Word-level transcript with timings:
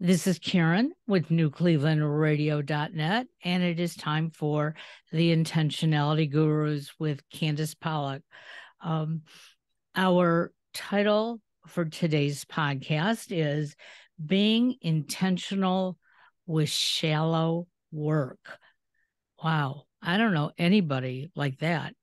This 0.00 0.26
is 0.26 0.40
Karen 0.40 0.92
with 1.06 1.28
NewClevelandRadio.net, 1.28 3.26
and 3.44 3.62
it 3.62 3.78
is 3.78 3.94
time 3.94 4.28
for 4.30 4.74
the 5.12 5.34
Intentionality 5.34 6.28
Gurus 6.28 6.90
with 6.98 7.22
Candace 7.30 7.74
Pollock. 7.74 8.22
Um, 8.82 9.22
our 9.94 10.52
title 10.74 11.40
for 11.68 11.84
today's 11.84 12.44
podcast 12.44 13.26
is 13.30 13.76
Being 14.26 14.74
Intentional 14.80 15.96
with 16.44 16.68
Shallow 16.70 17.68
Work. 17.92 18.58
Wow, 19.44 19.84
I 20.02 20.18
don't 20.18 20.34
know 20.34 20.50
anybody 20.58 21.30
like 21.36 21.60
that. 21.60 21.94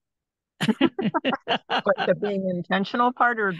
but 1.47 1.95
the 2.05 2.15
being 2.21 2.49
intentional 2.49 3.11
part 3.11 3.39
or 3.39 3.53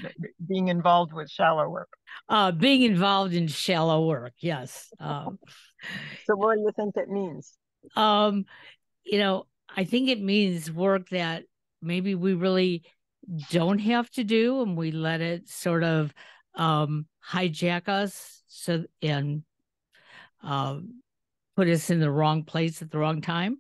being 0.47 0.67
involved 0.67 1.13
with 1.13 1.29
shallow 1.29 1.70
work? 1.70 1.89
Uh, 2.29 2.52
being 2.52 2.84
involved 2.84 3.34
in 3.34 3.47
shallow 3.47 4.05
work, 4.07 4.34
yes. 4.39 4.91
Um, 4.99 5.40
so, 6.26 6.35
what 6.35 6.55
do 6.55 6.62
you 6.62 6.71
think 6.76 6.95
it 6.98 7.09
means? 7.09 7.57
Um, 7.95 8.45
you 9.03 9.20
know, 9.20 9.48
I 9.76 9.84
think 9.84 10.09
it 10.09 10.21
means 10.21 10.71
work 10.71 11.09
that 11.09 11.43
maybe 11.81 12.16
we 12.16 12.34
really 12.34 12.84
don't 13.49 13.79
have 13.79 14.09
to 14.12 14.23
do, 14.23 14.62
and 14.62 14.77
we 14.77 14.91
let 14.91 15.21
it 15.21 15.49
sort 15.49 15.84
of 15.84 16.13
um, 16.55 17.05
hijack 17.27 17.88
us, 17.88 18.43
so 18.48 18.84
and 19.02 19.43
um, 20.43 21.02
put 21.55 21.68
us 21.68 21.90
in 21.90 21.99
the 21.99 22.12
wrong 22.12 22.43
place 22.43 22.81
at 22.81 22.91
the 22.91 22.98
wrong 22.98 23.21
time. 23.21 23.59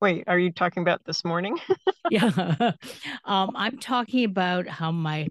Wait, 0.00 0.24
are 0.26 0.38
you 0.38 0.52
talking 0.52 0.82
about 0.82 1.04
this 1.04 1.24
morning? 1.24 1.58
yeah. 2.10 2.72
Um, 3.24 3.52
I'm 3.56 3.78
talking 3.78 4.24
about 4.24 4.68
how 4.68 4.92
my 4.92 5.28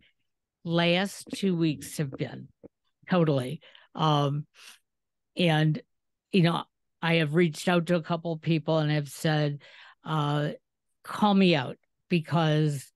last 0.65 1.27
two 1.33 1.55
weeks 1.55 1.97
have 1.97 2.11
been 2.11 2.49
totally. 3.09 3.61
Um, 3.93 4.45
and, 5.37 5.81
you 6.31 6.41
know, 6.41 6.63
I 7.01 7.15
have 7.15 7.35
reached 7.35 7.67
out 7.67 7.85
to 7.87 7.95
a 7.95 8.01
couple 8.01 8.33
of 8.33 8.41
people 8.41 8.79
and 8.79 8.91
have 8.91 9.07
said, 9.07 9.61
uh, 10.03 10.49
call 11.03 11.33
me 11.33 11.55
out 11.55 11.77
because 12.09 12.91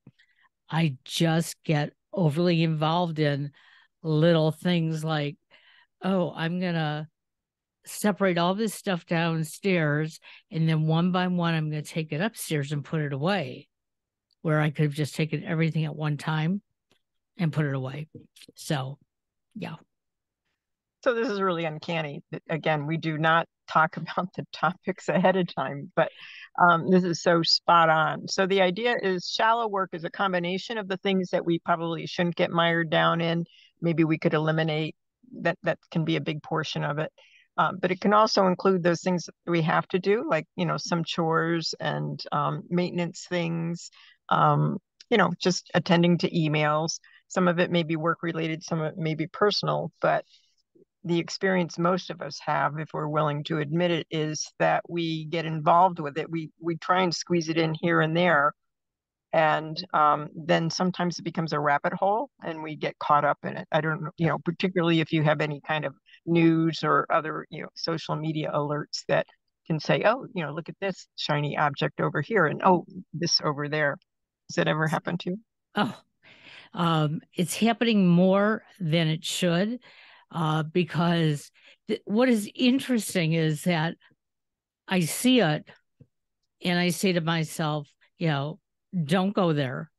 I 0.70 0.98
just 1.06 1.64
get 1.64 1.94
overly 2.12 2.64
involved 2.64 3.20
in 3.20 3.52
little 4.04 4.52
things 4.52 5.04
like, 5.04 5.38
oh, 6.02 6.34
I'm 6.36 6.60
going 6.60 6.76
to 6.76 7.08
separate 7.90 8.38
all 8.38 8.56
this 8.56 8.74
stuff 8.74 9.06
downstairs 9.06 10.20
and 10.52 10.68
then 10.68 10.88
one 10.88 11.12
by 11.12 11.28
one 11.28 11.54
i'm 11.54 11.70
going 11.70 11.84
to 11.84 11.90
take 11.90 12.12
it 12.12 12.22
upstairs 12.22 12.72
and 12.72 12.86
put 12.86 13.02
it 13.02 13.14
away 13.14 13.68
where 14.42 14.60
i 14.60 14.70
could 14.70 14.86
have 14.86 14.94
just 14.94 15.16
taken 15.16 15.44
everything 15.44 15.86
at 15.86 15.96
one 15.96 16.18
time 16.18 16.62
and 17.40 17.54
put 17.54 17.66
it 17.66 17.74
away. 17.74 18.08
So 18.56 19.00
yeah. 19.56 19.76
So 21.04 21.14
this 21.14 21.30
is 21.30 21.42
really 21.42 21.66
uncanny. 21.66 22.22
Again 22.50 22.86
we 22.86 22.98
do 22.98 23.18
not 23.18 23.48
talk 23.68 23.98
about 23.98 24.34
the 24.36 24.46
topics 24.54 25.10
ahead 25.10 25.38
of 25.38 25.54
time 25.56 25.92
but 25.96 26.12
um, 26.60 26.92
this 26.92 27.04
is 27.04 27.22
so 27.22 27.42
spot 27.42 27.90
on. 27.90 28.28
So 28.28 28.46
the 28.46 28.62
idea 28.62 28.96
is 29.02 29.32
shallow 29.34 29.68
work 29.68 29.92
is 29.94 30.04
a 30.04 30.12
combination 30.12 30.78
of 30.78 30.88
the 30.90 30.98
things 30.98 31.30
that 31.30 31.46
we 31.46 31.60
probably 31.60 32.06
shouldn't 32.06 32.36
get 32.36 32.52
mired 32.52 32.90
down 32.90 33.22
in. 33.22 33.46
Maybe 33.82 34.04
we 34.04 34.18
could 34.18 34.34
eliminate 34.34 34.96
that 35.42 35.58
that 35.64 35.80
can 35.90 36.04
be 36.04 36.18
a 36.18 36.22
big 36.22 36.44
portion 36.44 36.84
of 36.84 37.00
it 37.00 37.12
um, 37.60 37.78
but 37.82 37.92
it 37.92 38.00
can 38.00 38.14
also 38.14 38.48
include 38.48 38.84
those 38.84 39.02
things 39.02 39.26
that 39.26 39.52
we 39.52 39.62
have 39.64 39.86
to 39.90 40.00
do, 40.00 40.26
like 40.30 40.48
you 40.56 40.66
know 40.66 40.78
some 40.78 41.04
chores 41.04 41.76
and 41.82 42.24
um, 42.32 42.64
maintenance 42.70 43.28
things. 43.30 43.92
Um, 44.30 44.78
you 45.10 45.18
know, 45.18 45.32
just 45.42 45.70
attending 45.74 46.18
to 46.20 46.30
emails. 46.30 47.00
Some 47.28 47.50
of 47.50 47.60
it 47.60 47.70
may 47.70 47.84
be 47.84 47.98
work 47.98 48.20
related, 48.24 48.64
some 48.64 48.80
of 48.80 48.94
it 48.94 48.98
may 48.98 49.14
be 49.14 49.28
personal, 49.28 49.92
but 50.02 50.24
the 51.04 51.20
experience 51.20 51.78
most 51.78 52.10
of 52.10 52.22
us 52.22 52.40
have, 52.46 52.80
if 52.80 52.90
we're 52.94 53.08
willing 53.08 53.44
to 53.46 53.60
admit 53.60 53.92
it, 53.92 54.08
is 54.10 54.50
that 54.60 54.90
we 54.90 55.26
get 55.26 55.46
involved 55.46 56.00
with 56.00 56.18
it. 56.18 56.30
We 56.30 56.52
we 56.62 56.78
try 56.78 57.02
and 57.02 57.14
squeeze 57.14 57.50
it 57.50 57.58
in 57.58 57.74
here 57.74 58.00
and 58.00 58.16
there, 58.16 58.54
and 59.34 59.78
um, 59.94 60.30
then 60.34 60.70
sometimes 60.70 61.20
it 61.20 61.24
becomes 61.24 61.52
a 61.52 61.60
rabbit 61.60 61.94
hole, 61.94 62.30
and 62.42 62.64
we 62.64 62.78
get 62.78 62.98
caught 63.00 63.26
up 63.26 63.40
in 63.44 63.58
it. 63.58 63.68
I 63.70 63.82
don't 63.82 64.10
you 64.18 64.28
know, 64.28 64.40
particularly 64.40 65.02
if 65.02 65.12
you 65.12 65.24
have 65.24 65.42
any 65.42 65.62
kind 65.68 65.84
of 65.84 65.94
news 66.26 66.84
or 66.84 67.06
other 67.12 67.46
you 67.50 67.62
know 67.62 67.70
social 67.76 68.16
media 68.16 68.52
alerts 68.54 69.04
that 69.08 69.26
can 69.68 69.80
say 69.80 70.04
oh 70.06 70.26
you 70.34 70.44
know 70.44 70.52
look 70.54 70.70
at 70.70 70.76
this 70.82 71.08
shiny 71.16 71.58
object 71.58 72.02
over 72.02 72.22
here 72.22 72.46
and 72.46 72.62
oh 72.64 72.86
this 73.14 73.40
over 73.44 73.70
there. 73.70 73.98
Has 74.50 74.56
that 74.56 74.68
ever 74.68 74.88
happened 74.88 75.20
to 75.22 75.32
you? 75.32 75.38
Oh 75.76 75.96
um, 76.74 77.22
it's 77.34 77.56
happening 77.56 78.08
more 78.08 78.64
than 78.80 79.08
it 79.08 79.26
should 79.26 79.80
uh, 80.32 80.64
because 80.64 81.52
th- 81.88 82.02
what 82.06 82.30
is 82.30 82.50
interesting 82.54 83.34
is 83.34 83.64
that 83.64 83.96
i 84.88 85.00
see 85.00 85.40
it 85.40 85.68
and 86.64 86.78
i 86.78 86.90
say 86.90 87.14
to 87.14 87.22
myself 87.22 87.88
you 88.18 88.28
know 88.28 88.60
don't 89.04 89.36
go 89.36 89.54
there. 89.54 89.92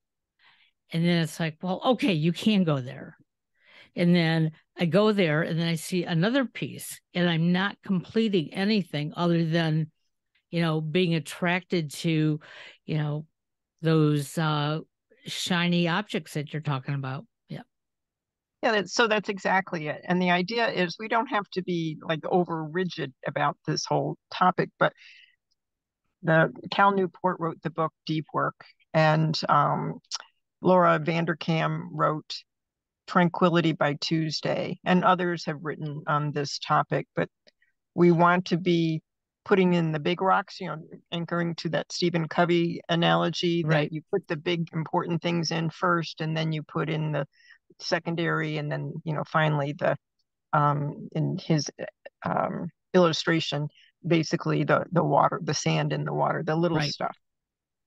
And 0.92 1.04
then 1.04 1.22
it's 1.22 1.38
like 1.38 1.56
well 1.62 1.80
okay 1.84 2.12
you 2.12 2.32
can 2.32 2.64
go 2.64 2.80
there 2.80 3.16
and 3.96 4.14
then 4.14 4.52
I 4.78 4.86
go 4.86 5.12
there 5.12 5.42
and 5.42 5.58
then 5.58 5.68
I 5.68 5.74
see 5.74 6.04
another 6.04 6.44
piece 6.44 7.00
and 7.14 7.28
I'm 7.28 7.52
not 7.52 7.76
completing 7.84 8.54
anything 8.54 9.12
other 9.16 9.44
than, 9.44 9.90
you 10.50 10.62
know, 10.62 10.80
being 10.80 11.14
attracted 11.14 11.90
to, 11.92 12.40
you 12.86 12.98
know, 12.98 13.26
those 13.82 14.36
uh, 14.38 14.80
shiny 15.26 15.88
objects 15.88 16.34
that 16.34 16.52
you're 16.52 16.62
talking 16.62 16.94
about. 16.94 17.26
Yeah. 17.48 17.62
Yeah, 18.62 18.72
that's, 18.72 18.94
so 18.94 19.06
that's 19.06 19.28
exactly 19.28 19.88
it. 19.88 20.00
And 20.04 20.20
the 20.20 20.30
idea 20.30 20.68
is 20.68 20.96
we 20.98 21.08
don't 21.08 21.28
have 21.28 21.48
to 21.52 21.62
be 21.62 21.98
like 22.02 22.20
over 22.24 22.64
rigid 22.64 23.12
about 23.26 23.56
this 23.66 23.84
whole 23.84 24.16
topic, 24.32 24.70
but 24.78 24.92
the 26.22 26.52
Cal 26.70 26.92
Newport 26.92 27.38
wrote 27.40 27.62
the 27.62 27.70
book 27.70 27.92
Deep 28.04 28.26
Work, 28.34 28.56
and 28.92 29.40
um, 29.48 30.00
Laura 30.60 30.98
Vanderkam 30.98 31.88
wrote 31.92 32.42
Tranquility 33.10 33.72
by 33.72 33.94
Tuesday, 33.94 34.78
and 34.84 35.02
others 35.02 35.44
have 35.46 35.58
written 35.62 36.00
on 36.06 36.30
this 36.30 36.60
topic, 36.60 37.08
but 37.16 37.28
we 37.96 38.12
want 38.12 38.44
to 38.46 38.56
be 38.56 39.02
putting 39.44 39.72
in 39.72 39.90
the 39.90 39.98
big 39.98 40.22
rocks, 40.22 40.60
you 40.60 40.68
know, 40.68 40.76
anchoring 41.10 41.56
to 41.56 41.68
that 41.70 41.90
Stephen 41.90 42.28
Covey 42.28 42.80
analogy 42.88 43.64
right. 43.64 43.88
that 43.88 43.92
you 43.92 44.02
put 44.12 44.28
the 44.28 44.36
big 44.36 44.68
important 44.72 45.20
things 45.22 45.50
in 45.50 45.70
first 45.70 46.20
and 46.20 46.36
then 46.36 46.52
you 46.52 46.62
put 46.62 46.88
in 46.88 47.10
the 47.10 47.26
secondary 47.80 48.58
and 48.58 48.70
then, 48.70 48.92
you 49.02 49.12
know, 49.12 49.24
finally 49.26 49.72
the 49.72 49.96
um 50.52 51.08
in 51.10 51.36
his 51.36 51.68
um 52.24 52.68
illustration, 52.94 53.66
basically 54.06 54.62
the 54.62 54.84
the 54.92 55.02
water, 55.02 55.40
the 55.42 55.54
sand 55.54 55.92
in 55.92 56.04
the 56.04 56.14
water, 56.14 56.44
the 56.44 56.54
little 56.54 56.78
right. 56.78 56.92
stuff. 56.92 57.16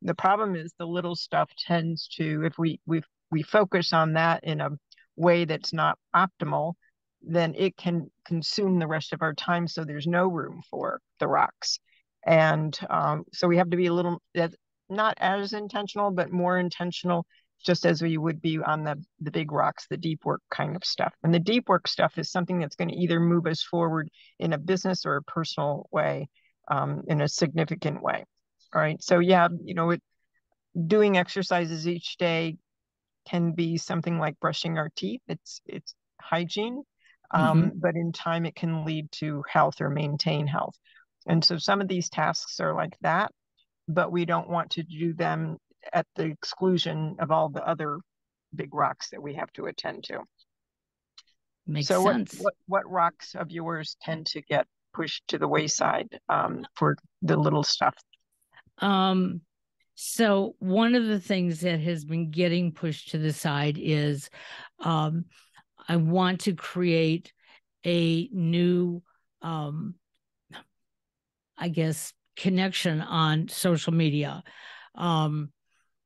The 0.01 0.15
problem 0.15 0.57
is 0.57 0.73
the 0.77 0.85
little 0.87 1.15
stuff 1.15 1.49
tends 1.57 2.09
to, 2.17 2.43
if 2.43 2.57
we 2.57 2.81
we 2.85 3.03
we 3.31 3.41
focus 3.41 3.93
on 3.93 4.13
that 4.13 4.43
in 4.43 4.59
a 4.59 4.69
way 5.15 5.45
that's 5.45 5.73
not 5.73 5.97
optimal, 6.15 6.73
then 7.21 7.53
it 7.55 7.77
can 7.77 8.11
consume 8.25 8.79
the 8.79 8.87
rest 8.87 9.13
of 9.13 9.21
our 9.21 9.33
time. 9.33 9.67
So 9.67 9.83
there's 9.83 10.07
no 10.07 10.27
room 10.27 10.61
for 10.69 10.99
the 11.19 11.27
rocks. 11.27 11.79
And 12.25 12.77
um, 12.89 13.23
so 13.33 13.47
we 13.47 13.57
have 13.57 13.69
to 13.69 13.77
be 13.77 13.87
a 13.87 13.93
little, 13.93 14.21
not 14.89 15.17
as 15.19 15.53
intentional, 15.53 16.11
but 16.11 16.31
more 16.31 16.57
intentional, 16.57 17.25
just 17.65 17.85
as 17.85 18.01
we 18.01 18.17
would 18.17 18.41
be 18.41 18.59
on 18.59 18.83
the, 18.83 19.01
the 19.21 19.31
big 19.31 19.51
rocks, 19.51 19.85
the 19.89 19.97
deep 19.97 20.25
work 20.25 20.41
kind 20.51 20.75
of 20.75 20.83
stuff. 20.83 21.13
And 21.23 21.33
the 21.33 21.39
deep 21.39 21.69
work 21.69 21.87
stuff 21.87 22.17
is 22.17 22.31
something 22.31 22.59
that's 22.59 22.75
going 22.75 22.89
to 22.89 22.95
either 22.95 23.19
move 23.19 23.47
us 23.47 23.63
forward 23.63 24.09
in 24.39 24.53
a 24.53 24.57
business 24.57 25.05
or 25.05 25.15
a 25.15 25.23
personal 25.23 25.87
way, 25.91 26.27
um, 26.69 27.03
in 27.07 27.21
a 27.21 27.27
significant 27.27 28.01
way. 28.01 28.25
All 28.73 28.81
right. 28.81 29.01
So, 29.01 29.19
yeah, 29.19 29.47
you 29.63 29.75
know, 29.75 29.91
it, 29.91 30.01
doing 30.87 31.17
exercises 31.17 31.87
each 31.87 32.17
day 32.17 32.57
can 33.27 33.51
be 33.53 33.77
something 33.77 34.19
like 34.19 34.39
brushing 34.39 34.77
our 34.77 34.89
teeth. 34.95 35.21
It's 35.27 35.61
it's 35.65 35.95
hygiene, 36.21 36.83
um, 37.31 37.63
mm-hmm. 37.63 37.79
but 37.79 37.95
in 37.95 38.11
time 38.11 38.45
it 38.45 38.55
can 38.55 38.85
lead 38.85 39.11
to 39.13 39.43
health 39.49 39.81
or 39.81 39.89
maintain 39.89 40.47
health. 40.47 40.75
And 41.25 41.43
so 41.43 41.57
some 41.57 41.81
of 41.81 41.87
these 41.87 42.09
tasks 42.09 42.59
are 42.59 42.73
like 42.73 42.97
that, 43.01 43.31
but 43.87 44.11
we 44.11 44.25
don't 44.25 44.49
want 44.49 44.71
to 44.71 44.83
do 44.83 45.13
them 45.13 45.57
at 45.91 46.05
the 46.15 46.25
exclusion 46.25 47.15
of 47.19 47.31
all 47.31 47.49
the 47.49 47.65
other 47.67 47.99
big 48.55 48.73
rocks 48.73 49.09
that 49.09 49.21
we 49.21 49.35
have 49.35 49.51
to 49.53 49.65
attend 49.65 50.03
to. 50.05 50.19
Makes 51.65 51.87
so 51.87 52.03
sense. 52.03 52.33
What, 52.35 52.43
what, 52.67 52.83
what 52.85 52.91
rocks 52.91 53.35
of 53.35 53.51
yours 53.51 53.95
tend 54.01 54.25
to 54.27 54.41
get 54.41 54.67
pushed 54.93 55.27
to 55.29 55.37
the 55.37 55.47
wayside 55.47 56.19
um, 56.29 56.65
for 56.75 56.97
the 57.21 57.37
little 57.37 57.63
stuff? 57.63 57.95
Um, 58.79 59.41
so, 59.95 60.55
one 60.59 60.95
of 60.95 61.05
the 61.05 61.19
things 61.19 61.61
that 61.61 61.79
has 61.79 62.03
been 62.03 62.31
getting 62.31 62.71
pushed 62.71 63.11
to 63.11 63.17
the 63.17 63.33
side 63.33 63.77
is 63.79 64.29
um, 64.79 65.25
I 65.87 65.97
want 65.97 66.41
to 66.41 66.53
create 66.53 67.31
a 67.85 68.27
new, 68.31 69.03
um, 69.41 69.95
I 71.57 71.69
guess, 71.69 72.13
connection 72.35 73.01
on 73.01 73.49
social 73.49 73.93
media. 73.93 74.43
Um, 74.95 75.51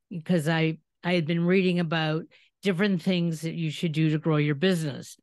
because 0.10 0.48
I, 0.48 0.78
I 1.04 1.14
had 1.14 1.26
been 1.26 1.46
reading 1.46 1.80
about 1.80 2.24
different 2.64 3.02
things 3.02 3.42
that 3.42 3.54
you 3.54 3.70
should 3.70 3.92
do 3.92 4.10
to 4.10 4.18
grow 4.18 4.38
your 4.38 4.56
business. 4.56 5.18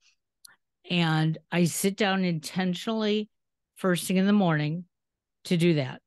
And 0.90 1.38
I 1.50 1.64
sit 1.64 1.96
down 1.96 2.24
intentionally 2.24 3.28
first 3.76 4.06
thing 4.06 4.18
in 4.18 4.26
the 4.26 4.32
morning 4.32 4.84
to 5.44 5.56
do 5.56 5.74
that. 5.74 6.00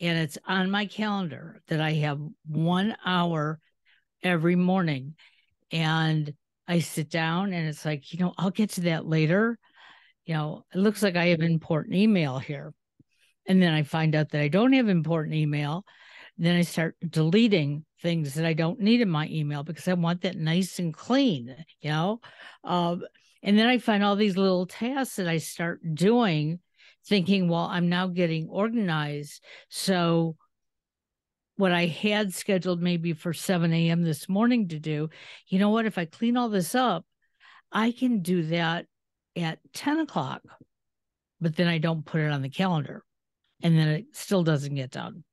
And 0.00 0.18
it's 0.18 0.38
on 0.46 0.70
my 0.70 0.86
calendar 0.86 1.60
that 1.68 1.80
I 1.80 1.92
have 1.94 2.20
one 2.46 2.96
hour 3.04 3.60
every 4.22 4.56
morning. 4.56 5.14
And 5.72 6.32
I 6.66 6.80
sit 6.80 7.10
down 7.10 7.52
and 7.52 7.68
it's 7.68 7.84
like, 7.84 8.12
you 8.12 8.18
know, 8.18 8.32
I'll 8.38 8.50
get 8.50 8.70
to 8.70 8.82
that 8.82 9.06
later. 9.06 9.58
You 10.24 10.34
know, 10.34 10.64
it 10.74 10.78
looks 10.78 11.02
like 11.02 11.16
I 11.16 11.26
have 11.26 11.40
important 11.40 11.96
email 11.96 12.38
here. 12.38 12.72
And 13.46 13.62
then 13.62 13.74
I 13.74 13.82
find 13.82 14.14
out 14.14 14.30
that 14.30 14.40
I 14.40 14.48
don't 14.48 14.72
have 14.74 14.88
important 14.88 15.34
email. 15.34 15.84
Then 16.38 16.56
I 16.56 16.62
start 16.62 16.96
deleting 17.06 17.84
things 18.00 18.34
that 18.34 18.46
I 18.46 18.52
don't 18.52 18.80
need 18.80 19.00
in 19.00 19.10
my 19.10 19.26
email 19.28 19.62
because 19.62 19.88
I 19.88 19.94
want 19.94 20.22
that 20.22 20.36
nice 20.36 20.78
and 20.78 20.94
clean, 20.94 21.54
you 21.80 21.90
know? 21.90 22.20
Um, 22.64 23.02
and 23.42 23.58
then 23.58 23.66
I 23.66 23.78
find 23.78 24.04
all 24.04 24.16
these 24.16 24.36
little 24.36 24.66
tasks 24.66 25.16
that 25.16 25.28
I 25.28 25.38
start 25.38 25.80
doing, 25.94 26.60
thinking, 27.06 27.48
well, 27.48 27.68
I'm 27.70 27.88
now 27.88 28.06
getting 28.06 28.48
organized. 28.48 29.42
So 29.68 30.36
what 31.56 31.72
I 31.72 31.86
had 31.86 32.32
scheduled 32.32 32.80
maybe 32.80 33.12
for 33.12 33.32
7 33.32 33.72
a.m. 33.72 34.02
this 34.02 34.28
morning 34.28 34.68
to 34.68 34.78
do, 34.78 35.10
you 35.48 35.58
know 35.58 35.70
what? 35.70 35.86
If 35.86 35.98
I 35.98 36.06
clean 36.06 36.36
all 36.36 36.48
this 36.48 36.74
up, 36.74 37.04
I 37.70 37.92
can 37.92 38.22
do 38.22 38.44
that 38.44 38.86
at 39.36 39.58
10 39.74 40.00
o'clock, 40.00 40.42
but 41.40 41.56
then 41.56 41.68
I 41.68 41.78
don't 41.78 42.04
put 42.04 42.20
it 42.20 42.32
on 42.32 42.42
the 42.42 42.48
calendar 42.48 43.04
and 43.62 43.78
then 43.78 43.88
it 43.88 44.04
still 44.12 44.42
doesn't 44.42 44.74
get 44.74 44.90
done. 44.90 45.24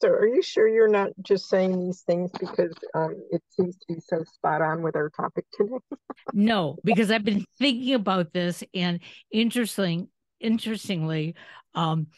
So, 0.00 0.08
are 0.08 0.28
you 0.28 0.42
sure 0.42 0.68
you're 0.68 0.88
not 0.88 1.10
just 1.22 1.48
saying 1.48 1.78
these 1.78 2.02
things 2.02 2.30
because 2.38 2.72
um, 2.94 3.16
it 3.30 3.42
seems 3.50 3.76
to 3.78 3.94
be 3.94 4.00
so 4.00 4.22
spot 4.24 4.62
on 4.62 4.82
with 4.82 4.94
our 4.94 5.10
topic 5.10 5.44
today? 5.52 5.78
no, 6.32 6.76
because 6.84 7.10
I've 7.10 7.24
been 7.24 7.44
thinking 7.58 7.94
about 7.94 8.32
this, 8.32 8.62
and 8.74 9.00
interesting, 9.32 10.08
interestingly, 10.38 11.34
um, 11.74 12.08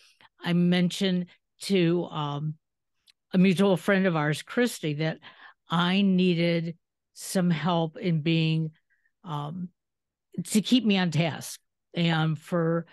I 0.44 0.52
mentioned 0.52 1.26
to 1.62 2.04
um, 2.10 2.54
a 3.32 3.38
mutual 3.38 3.78
friend 3.78 4.06
of 4.06 4.14
ours, 4.14 4.42
Christy, 4.42 4.94
that 4.94 5.18
I 5.70 6.02
needed 6.02 6.76
some 7.14 7.50
help 7.50 7.96
in 7.96 8.20
being 8.20 8.72
um, 9.24 9.70
to 10.48 10.60
keep 10.60 10.84
me 10.84 10.98
on 10.98 11.10
task 11.10 11.60
and 11.94 12.38
for 12.38 12.86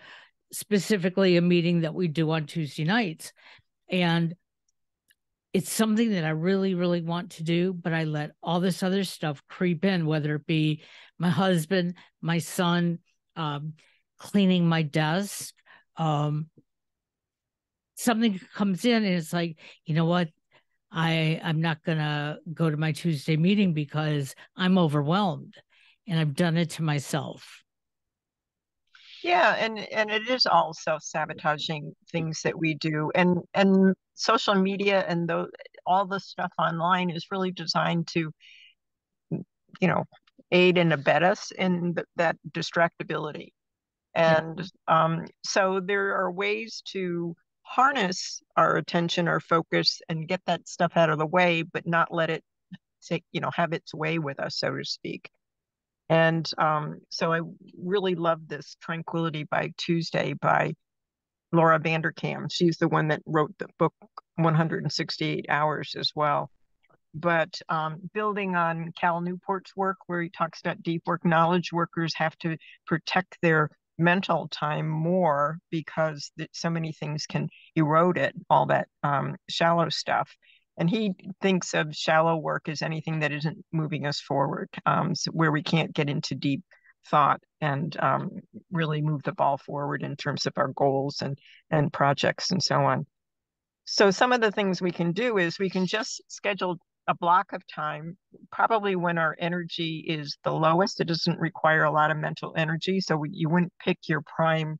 specifically 0.52 1.36
a 1.36 1.42
meeting 1.42 1.82
that 1.82 1.94
we 1.94 2.08
do 2.08 2.30
on 2.30 2.46
Tuesday 2.46 2.84
nights. 2.84 3.32
And 3.90 4.34
it's 5.58 5.72
something 5.72 6.12
that 6.12 6.22
I 6.22 6.28
really, 6.28 6.76
really 6.76 7.00
want 7.00 7.32
to 7.32 7.42
do, 7.42 7.72
but 7.72 7.92
I 7.92 8.04
let 8.04 8.30
all 8.44 8.60
this 8.60 8.84
other 8.84 9.02
stuff 9.02 9.42
creep 9.48 9.84
in, 9.84 10.06
whether 10.06 10.36
it 10.36 10.46
be 10.46 10.82
my 11.18 11.30
husband, 11.30 11.96
my 12.22 12.38
son, 12.38 13.00
um, 13.34 13.72
cleaning 14.18 14.68
my 14.68 14.82
desk, 14.82 15.52
um, 15.96 16.46
something 17.96 18.40
comes 18.54 18.84
in 18.84 19.04
and 19.04 19.14
it's 19.16 19.32
like, 19.32 19.58
you 19.84 19.96
know 19.96 20.04
what? 20.04 20.28
I 20.92 21.40
I'm 21.42 21.60
not 21.60 21.82
gonna 21.82 22.38
go 22.54 22.70
to 22.70 22.76
my 22.76 22.92
Tuesday 22.92 23.36
meeting 23.36 23.74
because 23.74 24.36
I'm 24.56 24.78
overwhelmed 24.78 25.56
and 26.06 26.20
I've 26.20 26.36
done 26.36 26.56
it 26.56 26.70
to 26.70 26.84
myself. 26.84 27.64
Yeah, 29.28 29.56
and 29.58 29.78
and 29.92 30.10
it 30.10 30.26
is 30.26 30.46
all 30.46 30.72
self-sabotaging 30.72 31.94
things 32.10 32.40
that 32.44 32.58
we 32.58 32.72
do. 32.72 33.12
And 33.14 33.40
and 33.52 33.94
social 34.14 34.54
media 34.54 35.04
and 35.06 35.28
the 35.28 35.48
all 35.86 36.06
the 36.06 36.18
stuff 36.18 36.50
online 36.58 37.10
is 37.10 37.26
really 37.30 37.50
designed 37.50 38.06
to 38.08 38.32
you 39.30 39.88
know 39.88 40.04
aid 40.50 40.78
and 40.78 40.94
abet 40.94 41.22
us 41.22 41.50
in 41.50 41.92
the, 41.92 42.04
that 42.16 42.36
distractibility. 42.52 43.48
And 44.14 44.58
yeah. 44.58 45.04
um, 45.04 45.26
so 45.44 45.80
there 45.84 46.16
are 46.16 46.32
ways 46.32 46.82
to 46.92 47.36
harness 47.60 48.40
our 48.56 48.76
attention, 48.76 49.28
our 49.28 49.40
focus, 49.40 50.00
and 50.08 50.26
get 50.26 50.40
that 50.46 50.66
stuff 50.66 50.92
out 50.96 51.10
of 51.10 51.18
the 51.18 51.26
way, 51.26 51.60
but 51.60 51.86
not 51.86 52.14
let 52.14 52.30
it 52.30 52.42
take, 53.06 53.24
you 53.32 53.42
know, 53.42 53.50
have 53.54 53.74
its 53.74 53.92
way 53.92 54.18
with 54.18 54.40
us, 54.40 54.58
so 54.58 54.74
to 54.74 54.84
speak. 54.86 55.28
And 56.08 56.48
um, 56.58 57.00
so 57.10 57.32
I 57.32 57.40
really 57.78 58.14
love 58.14 58.48
this 58.48 58.76
Tranquility 58.80 59.44
by 59.44 59.72
Tuesday 59.76 60.32
by 60.32 60.74
Laura 61.52 61.78
Vanderkam. 61.78 62.50
She's 62.50 62.78
the 62.78 62.88
one 62.88 63.08
that 63.08 63.22
wrote 63.26 63.52
the 63.58 63.68
book 63.78 63.94
168 64.36 65.46
Hours 65.48 65.94
as 65.98 66.12
well. 66.14 66.50
But 67.14 67.60
um, 67.68 68.10
building 68.14 68.54
on 68.54 68.92
Cal 68.98 69.20
Newport's 69.20 69.74
work, 69.76 69.96
where 70.06 70.22
he 70.22 70.30
talks 70.30 70.60
about 70.60 70.82
deep 70.82 71.02
work 71.06 71.24
knowledge 71.24 71.72
workers 71.72 72.14
have 72.16 72.36
to 72.38 72.56
protect 72.86 73.38
their 73.42 73.70
mental 73.98 74.46
time 74.48 74.88
more 74.88 75.58
because 75.70 76.30
so 76.52 76.70
many 76.70 76.92
things 76.92 77.26
can 77.26 77.48
erode 77.74 78.16
it, 78.16 78.34
all 78.48 78.66
that 78.66 78.88
um, 79.02 79.36
shallow 79.48 79.88
stuff. 79.88 80.30
And 80.78 80.88
he 80.88 81.12
thinks 81.42 81.74
of 81.74 81.94
shallow 81.94 82.36
work 82.36 82.68
as 82.68 82.82
anything 82.82 83.18
that 83.20 83.32
isn't 83.32 83.64
moving 83.72 84.06
us 84.06 84.20
forward, 84.20 84.68
um, 84.86 85.14
so 85.14 85.30
where 85.32 85.52
we 85.52 85.62
can't 85.62 85.92
get 85.92 86.08
into 86.08 86.34
deep 86.34 86.62
thought 87.10 87.40
and 87.60 87.96
um, 88.00 88.30
really 88.70 89.02
move 89.02 89.22
the 89.24 89.32
ball 89.32 89.58
forward 89.58 90.02
in 90.02 90.16
terms 90.16 90.46
of 90.46 90.52
our 90.56 90.68
goals 90.68 91.22
and 91.22 91.38
and 91.70 91.92
projects 91.92 92.50
and 92.50 92.62
so 92.62 92.76
on. 92.84 93.06
So 93.84 94.10
some 94.10 94.32
of 94.32 94.40
the 94.40 94.52
things 94.52 94.80
we 94.80 94.92
can 94.92 95.12
do 95.12 95.38
is 95.38 95.58
we 95.58 95.70
can 95.70 95.86
just 95.86 96.22
schedule 96.28 96.76
a 97.08 97.14
block 97.14 97.52
of 97.54 97.62
time, 97.66 98.18
probably 98.52 98.96
when 98.96 99.16
our 99.16 99.34
energy 99.40 100.04
is 100.06 100.36
the 100.44 100.52
lowest. 100.52 101.00
It 101.00 101.08
doesn't 101.08 101.40
require 101.40 101.84
a 101.84 101.90
lot 101.90 102.10
of 102.10 102.18
mental 102.18 102.52
energy. 102.56 103.00
So 103.00 103.24
you 103.24 103.48
wouldn't 103.48 103.72
pick 103.82 103.98
your 104.06 104.22
prime 104.36 104.78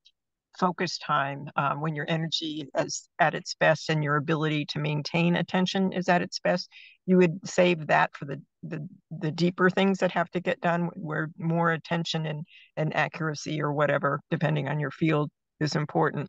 focus 0.59 0.99
time 0.99 1.49
um, 1.57 1.81
when 1.81 1.95
your 1.95 2.07
energy 2.09 2.69
is 2.79 3.09
at 3.19 3.35
its 3.35 3.55
best 3.59 3.91
and 3.91 4.03
your 4.03 4.17
ability 4.17 4.65
to 4.67 4.79
maintain 4.79 5.37
attention 5.37 5.93
is 5.93 6.09
at 6.09 6.23
its 6.23 6.39
best. 6.41 6.69
You 7.07 7.17
would 7.19 7.39
save 7.49 7.87
that 7.87 8.17
for 8.17 8.25
the 8.25 8.41
the, 8.63 8.89
the 9.11 9.31
deeper 9.31 9.71
things 9.71 9.99
that 9.99 10.11
have 10.13 10.31
to 10.31 10.41
get 10.41 10.61
done, 10.61 10.91
where 10.95 11.31
more 11.39 11.71
attention 11.73 12.27
and, 12.27 12.45
and 12.77 12.95
accuracy 12.95 13.63
or 13.63 13.73
whatever, 13.73 14.21
depending 14.31 14.69
on 14.69 14.81
your 14.81 14.91
field, 14.91 15.31
is 15.61 15.77
important. 15.77 16.29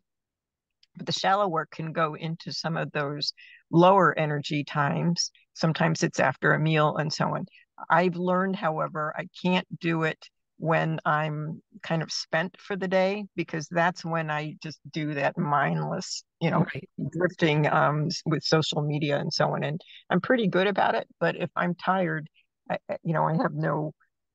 But 0.96 1.06
the 1.06 1.12
shallow 1.12 1.48
work 1.48 1.70
can 1.72 1.92
go 1.92 2.14
into 2.14 2.52
some 2.52 2.76
of 2.76 2.92
those 2.92 3.32
lower 3.70 4.16
energy 4.18 4.64
times. 4.64 5.30
Sometimes 5.54 6.02
it's 6.02 6.20
after 6.20 6.52
a 6.52 6.58
meal 6.58 6.96
and 6.96 7.12
so 7.12 7.34
on. 7.34 7.46
I've 7.88 8.16
learned, 8.16 8.56
however, 8.56 9.14
I 9.16 9.26
can't 9.42 9.66
do 9.80 10.04
it 10.04 10.28
when 10.60 11.00
I'm 11.06 11.62
kind 11.82 12.02
of 12.02 12.12
spent 12.12 12.54
for 12.60 12.76
the 12.76 12.86
day 12.86 13.24
because 13.34 13.66
that's 13.70 14.04
when 14.04 14.30
I 14.30 14.56
just 14.62 14.78
do 14.92 15.14
that 15.14 15.38
mindless, 15.38 16.22
you 16.38 16.50
know, 16.50 16.66
right. 16.74 16.88
drifting 17.12 17.66
um, 17.66 18.08
with 18.26 18.44
social 18.44 18.82
media 18.82 19.18
and 19.18 19.32
so 19.32 19.54
on. 19.54 19.64
And 19.64 19.80
I'm 20.10 20.20
pretty 20.20 20.48
good 20.48 20.66
about 20.66 20.94
it. 20.94 21.08
But 21.18 21.36
if 21.36 21.48
I'm 21.56 21.74
tired, 21.74 22.28
I, 22.70 22.76
you 23.02 23.14
know, 23.14 23.24
I 23.24 23.32
have 23.40 23.54
no 23.54 23.92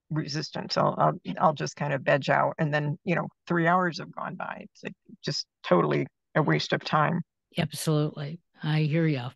resistance. 0.10 0.78
I'll, 0.78 0.96
I'll, 0.98 1.14
I'll 1.40 1.54
just 1.54 1.76
kind 1.76 1.94
of 1.94 2.02
veg 2.02 2.28
out, 2.30 2.56
and 2.58 2.74
then 2.74 2.98
you 3.04 3.16
know, 3.16 3.28
three 3.48 3.68
hours 3.68 4.00
have 4.00 4.14
gone 4.14 4.36
by. 4.36 4.62
It's 4.62 4.84
like 4.84 4.94
just 5.24 5.46
totally 5.64 6.08
a 6.36 6.42
waste 6.42 6.74
of 6.74 6.84
time. 6.84 7.22
Absolutely. 7.58 8.40
I 8.64 8.82
hear 8.82 9.06
you. 9.06 9.28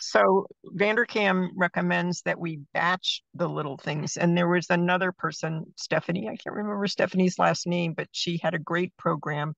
So 0.00 0.46
Vanderkam 0.64 1.48
recommends 1.56 2.22
that 2.22 2.38
we 2.38 2.60
batch 2.74 3.22
the 3.34 3.48
little 3.48 3.76
things. 3.76 4.16
And 4.16 4.36
there 4.36 4.48
was 4.48 4.66
another 4.70 5.12
person, 5.12 5.64
Stephanie, 5.76 6.28
I 6.28 6.36
can't 6.36 6.56
remember 6.56 6.86
Stephanie's 6.86 7.38
last 7.38 7.66
name, 7.66 7.94
but 7.94 8.08
she 8.12 8.40
had 8.42 8.54
a 8.54 8.58
great 8.58 8.96
program. 8.96 9.54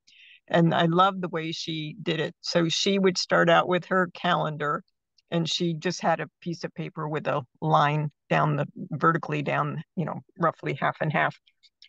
And 0.48 0.74
I 0.74 0.86
love 0.86 1.20
the 1.20 1.28
way 1.28 1.52
she 1.52 1.96
did 2.02 2.20
it. 2.20 2.34
So 2.40 2.68
she 2.68 2.98
would 2.98 3.16
start 3.16 3.48
out 3.48 3.68
with 3.68 3.86
her 3.86 4.10
calendar 4.14 4.82
and 5.30 5.48
she 5.48 5.74
just 5.74 6.00
had 6.02 6.20
a 6.20 6.28
piece 6.40 6.64
of 6.64 6.74
paper 6.74 7.08
with 7.08 7.26
a 7.28 7.42
line 7.60 8.10
down 8.28 8.56
the 8.56 8.66
vertically 8.90 9.42
down, 9.42 9.82
you 9.96 10.04
know, 10.04 10.20
roughly 10.38 10.76
half 10.80 10.96
and 11.00 11.12
half. 11.12 11.36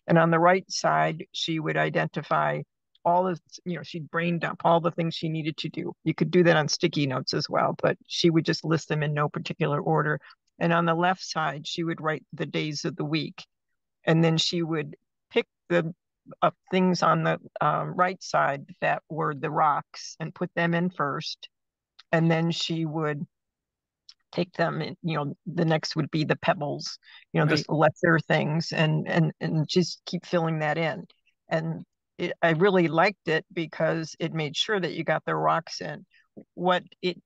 And 0.06 0.18
on 0.18 0.30
the 0.30 0.38
right 0.38 0.64
side, 0.70 1.24
she 1.32 1.58
would 1.58 1.76
identify 1.76 2.60
all 3.04 3.26
of 3.26 3.40
you 3.64 3.76
know 3.76 3.82
she'd 3.82 4.10
brain 4.10 4.38
dump 4.38 4.62
all 4.64 4.80
the 4.80 4.90
things 4.90 5.14
she 5.14 5.28
needed 5.28 5.56
to 5.58 5.68
do. 5.68 5.92
You 6.04 6.14
could 6.14 6.30
do 6.30 6.42
that 6.44 6.56
on 6.56 6.68
sticky 6.68 7.06
notes 7.06 7.34
as 7.34 7.48
well 7.48 7.74
but 7.80 7.96
she 8.06 8.30
would 8.30 8.44
just 8.44 8.64
list 8.64 8.88
them 8.88 9.02
in 9.02 9.14
no 9.14 9.28
particular 9.28 9.80
order. 9.80 10.20
And 10.58 10.72
on 10.72 10.84
the 10.84 10.94
left 10.94 11.22
side 11.22 11.66
she 11.66 11.84
would 11.84 12.00
write 12.00 12.24
the 12.32 12.46
days 12.46 12.84
of 12.84 12.96
the 12.96 13.04
week. 13.04 13.44
And 14.04 14.22
then 14.22 14.36
she 14.36 14.62
would 14.62 14.96
pick 15.30 15.46
the 15.68 15.94
uh, 16.40 16.50
things 16.70 17.02
on 17.02 17.24
the 17.24 17.38
um, 17.60 17.94
right 17.94 18.22
side 18.22 18.64
that 18.80 19.02
were 19.08 19.34
the 19.34 19.50
rocks 19.50 20.16
and 20.20 20.34
put 20.34 20.50
them 20.54 20.74
in 20.74 20.90
first. 20.90 21.48
And 22.12 22.30
then 22.30 22.50
she 22.50 22.84
would 22.84 23.26
take 24.32 24.52
them 24.54 24.80
and 24.80 24.96
you 25.02 25.14
know 25.14 25.36
the 25.46 25.64
next 25.64 25.94
would 25.94 26.10
be 26.10 26.24
the 26.24 26.36
pebbles 26.36 26.98
you 27.34 27.38
know 27.38 27.46
right. 27.46 27.66
the 27.68 27.74
lesser 27.74 28.18
things 28.18 28.72
and 28.72 29.06
and 29.06 29.30
and 29.42 29.68
just 29.68 30.00
keep 30.06 30.24
filling 30.26 30.60
that 30.60 30.78
in. 30.78 31.04
And 31.48 31.84
it, 32.18 32.32
I 32.42 32.50
really 32.50 32.88
liked 32.88 33.28
it 33.28 33.44
because 33.52 34.14
it 34.18 34.32
made 34.34 34.56
sure 34.56 34.78
that 34.80 34.92
you 34.94 35.04
got 35.04 35.24
the 35.24 35.34
rocks 35.34 35.80
in. 35.80 36.06
What 36.54 36.84
it 37.02 37.20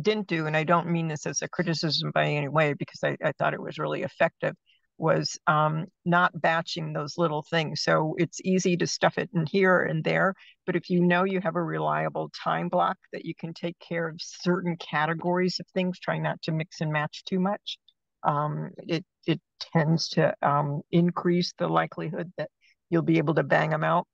didn't 0.00 0.28
do, 0.28 0.46
and 0.46 0.56
I 0.56 0.64
don't 0.64 0.90
mean 0.90 1.08
this 1.08 1.26
as 1.26 1.42
a 1.42 1.48
criticism 1.48 2.10
by 2.12 2.26
any 2.26 2.48
way, 2.48 2.74
because 2.74 3.00
I, 3.02 3.16
I 3.24 3.32
thought 3.32 3.54
it 3.54 3.62
was 3.62 3.78
really 3.78 4.02
effective. 4.02 4.54
was 4.98 5.38
um, 5.46 5.86
not 6.04 6.38
batching 6.40 6.92
those 6.92 7.18
little 7.18 7.42
things. 7.42 7.82
So 7.82 8.14
it's 8.18 8.40
easy 8.42 8.76
to 8.78 8.86
stuff 8.86 9.18
it 9.18 9.30
in 9.34 9.46
here 9.46 9.82
and 9.82 10.02
there. 10.04 10.34
But 10.64 10.76
if 10.76 10.88
you 10.90 11.00
know 11.00 11.24
you 11.24 11.40
have 11.40 11.56
a 11.56 11.62
reliable 11.62 12.30
time 12.42 12.68
block 12.68 12.96
that 13.12 13.24
you 13.24 13.34
can 13.34 13.52
take 13.54 13.78
care 13.78 14.08
of 14.08 14.20
certain 14.20 14.76
categories 14.76 15.58
of 15.60 15.66
things, 15.74 15.98
try 15.98 16.18
not 16.18 16.40
to 16.42 16.52
mix 16.52 16.80
and 16.80 16.92
match 16.92 17.24
too 17.24 17.40
much. 17.40 17.78
Um, 18.22 18.70
it 18.78 19.04
it 19.26 19.40
tends 19.72 20.08
to 20.10 20.34
um, 20.42 20.82
increase 20.90 21.52
the 21.58 21.68
likelihood 21.68 22.32
that 22.38 22.50
you'll 22.90 23.02
be 23.02 23.18
able 23.18 23.34
to 23.34 23.42
bang 23.42 23.70
them 23.70 23.84
out. 23.84 24.06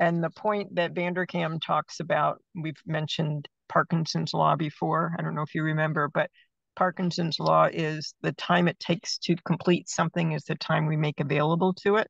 And 0.00 0.22
the 0.22 0.30
point 0.30 0.74
that 0.76 0.94
Vanderkam 0.94 1.60
talks 1.64 2.00
about, 2.00 2.38
we've 2.54 2.80
mentioned 2.86 3.48
Parkinson's 3.68 4.32
law 4.32 4.56
before. 4.56 5.14
I 5.18 5.22
don't 5.22 5.34
know 5.34 5.42
if 5.42 5.54
you 5.54 5.62
remember, 5.62 6.08
but 6.12 6.30
Parkinson's 6.76 7.40
law 7.40 7.68
is 7.72 8.14
the 8.22 8.32
time 8.32 8.68
it 8.68 8.78
takes 8.78 9.18
to 9.18 9.34
complete 9.44 9.88
something 9.88 10.32
is 10.32 10.44
the 10.44 10.54
time 10.54 10.86
we 10.86 10.96
make 10.96 11.18
available 11.18 11.74
to 11.82 11.96
it. 11.96 12.08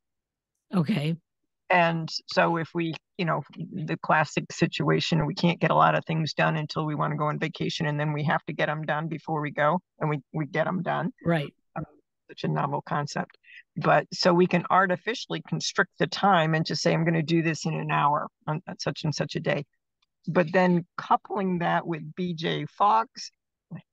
Okay. 0.74 1.16
And 1.70 2.08
so 2.26 2.56
if 2.56 2.68
we, 2.74 2.94
you 3.16 3.24
know, 3.24 3.42
the 3.56 3.98
classic 4.02 4.52
situation, 4.52 5.26
we 5.26 5.34
can't 5.34 5.60
get 5.60 5.70
a 5.70 5.74
lot 5.74 5.94
of 5.94 6.04
things 6.04 6.34
done 6.34 6.56
until 6.56 6.86
we 6.86 6.94
want 6.94 7.12
to 7.12 7.16
go 7.16 7.26
on 7.26 7.38
vacation 7.38 7.86
and 7.86 7.98
then 7.98 8.12
we 8.12 8.24
have 8.24 8.42
to 8.46 8.52
get 8.52 8.66
them 8.66 8.82
done 8.82 9.08
before 9.08 9.40
we 9.40 9.50
go 9.50 9.80
and 9.98 10.08
we, 10.08 10.20
we 10.32 10.46
get 10.46 10.64
them 10.64 10.82
done. 10.82 11.10
Right. 11.24 11.52
Such 12.28 12.44
a 12.44 12.48
novel 12.48 12.82
concept. 12.82 13.38
But 13.76 14.06
so 14.12 14.32
we 14.32 14.46
can 14.46 14.64
artificially 14.70 15.42
constrict 15.48 15.92
the 15.98 16.06
time 16.06 16.54
and 16.54 16.66
just 16.66 16.82
say, 16.82 16.92
I'm 16.92 17.04
going 17.04 17.14
to 17.14 17.22
do 17.22 17.42
this 17.42 17.64
in 17.64 17.74
an 17.74 17.90
hour 17.90 18.28
on 18.46 18.60
such 18.78 19.04
and 19.04 19.14
such 19.14 19.36
a 19.36 19.40
day. 19.40 19.64
But 20.26 20.52
then 20.52 20.84
coupling 20.96 21.60
that 21.60 21.86
with 21.86 22.02
BJ 22.14 22.68
Fogg's 22.68 23.30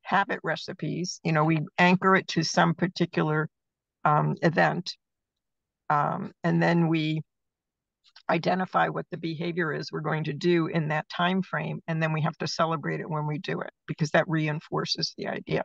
habit 0.02 0.40
recipes, 0.44 1.20
you 1.24 1.32
know, 1.32 1.44
we 1.44 1.60
anchor 1.78 2.16
it 2.16 2.28
to 2.30 2.44
some 2.44 2.74
particular 2.74 3.50
um, 4.04 4.36
event. 4.42 4.96
Um, 5.90 6.32
and 6.44 6.62
then 6.62 6.88
we 6.88 7.22
identify 8.30 8.88
what 8.88 9.06
the 9.12 9.18
behavior 9.18 9.74
is 9.74 9.92
we're 9.92 10.00
going 10.00 10.24
to 10.24 10.34
do 10.34 10.68
in 10.68 10.88
that 10.88 11.08
time 11.10 11.42
frame 11.42 11.80
and 11.88 12.02
then 12.02 12.12
we 12.12 12.22
have 12.22 12.38
to 12.38 12.48
celebrate 12.48 13.00
it 13.00 13.10
when 13.10 13.28
we 13.28 13.38
do 13.38 13.62
it 13.62 13.70
because 13.88 14.10
that 14.12 14.28
reinforces 14.28 15.14
the 15.18 15.28
idea 15.28 15.62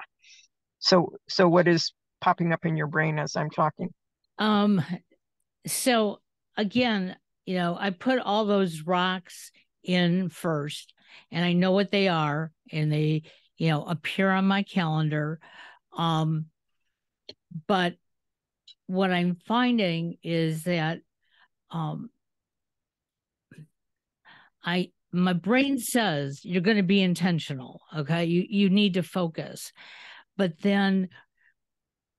so 0.79 1.11
so 1.29 1.49
what 1.49 1.67
is 1.67 1.93
popping 2.21 2.53
up 2.53 2.65
in 2.67 2.77
your 2.77 2.87
brain 2.87 3.19
as 3.19 3.37
i'm 3.37 3.51
talking? 3.51 3.89
Um 4.39 4.83
so 5.67 6.21
again 6.57 7.17
you 7.45 7.57
know 7.57 7.77
i 7.79 7.91
put 7.91 8.19
all 8.19 8.45
those 8.45 8.83
rocks 8.83 9.51
in 9.83 10.29
first 10.29 10.95
and 11.31 11.45
i 11.45 11.53
know 11.53 11.73
what 11.73 11.91
they 11.91 12.09
are 12.09 12.51
and 12.73 12.93
they 12.93 13.23
you 13.57 13.69
know 13.69 13.85
appear 13.85 14.31
on 14.31 14.47
my 14.47 14.63
calendar. 14.63 15.39
Um 15.97 16.47
but 17.67 17.95
what 18.87 19.11
i'm 19.11 19.37
finding 19.47 20.17
is 20.23 20.65
that 20.65 21.01
um 21.71 22.11
I 24.65 24.91
my 25.13 25.33
brain 25.33 25.79
says 25.79 26.45
you're 26.45 26.63
going 26.63 26.77
to 26.77 26.83
be 26.83 27.03
intentional 27.03 27.81
okay? 27.97 28.25
You 28.25 28.45
you 28.49 28.71
need 28.71 28.95
to 28.95 29.03
focus. 29.03 29.73
But 30.37 30.61
then 30.63 31.09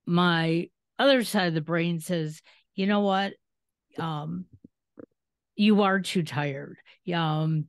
my 0.06 0.68
other 0.98 1.24
side 1.24 1.48
of 1.48 1.54
the 1.54 1.60
brain 1.60 2.00
says 2.00 2.40
you 2.74 2.86
know 2.86 3.00
what 3.00 3.32
um 3.98 4.44
you 5.56 5.82
are 5.82 6.00
too 6.00 6.22
tired 6.22 6.76
um 7.14 7.66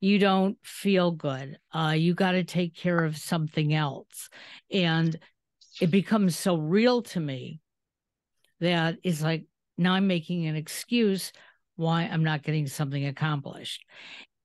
you 0.00 0.18
don't 0.18 0.58
feel 0.62 1.10
good 1.10 1.58
uh 1.74 1.94
you 1.96 2.14
got 2.14 2.32
to 2.32 2.44
take 2.44 2.74
care 2.74 3.04
of 3.04 3.16
something 3.16 3.72
else 3.74 4.28
and 4.70 5.18
it 5.80 5.90
becomes 5.90 6.36
so 6.36 6.56
real 6.56 7.02
to 7.02 7.20
me 7.20 7.60
that 8.60 8.96
it's 9.02 9.22
like 9.22 9.44
now 9.76 9.94
i'm 9.94 10.06
making 10.06 10.46
an 10.46 10.56
excuse 10.56 11.32
why 11.76 12.02
I'm 12.02 12.24
not 12.24 12.42
getting 12.42 12.66
something 12.66 13.06
accomplished. 13.06 13.84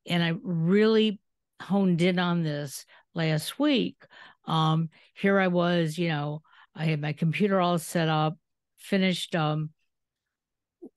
And 0.07 0.23
I 0.23 0.33
really 0.41 1.19
honed 1.61 2.01
in 2.01 2.19
on 2.19 2.43
this 2.43 2.85
last 3.13 3.59
week. 3.59 3.97
Um, 4.45 4.89
here 5.13 5.39
I 5.39 5.47
was, 5.47 5.97
you 5.97 6.09
know, 6.09 6.41
I 6.75 6.85
had 6.85 7.01
my 7.01 7.13
computer 7.13 7.59
all 7.59 7.77
set 7.79 8.09
up, 8.09 8.37
finished 8.77 9.35
um, 9.35 9.71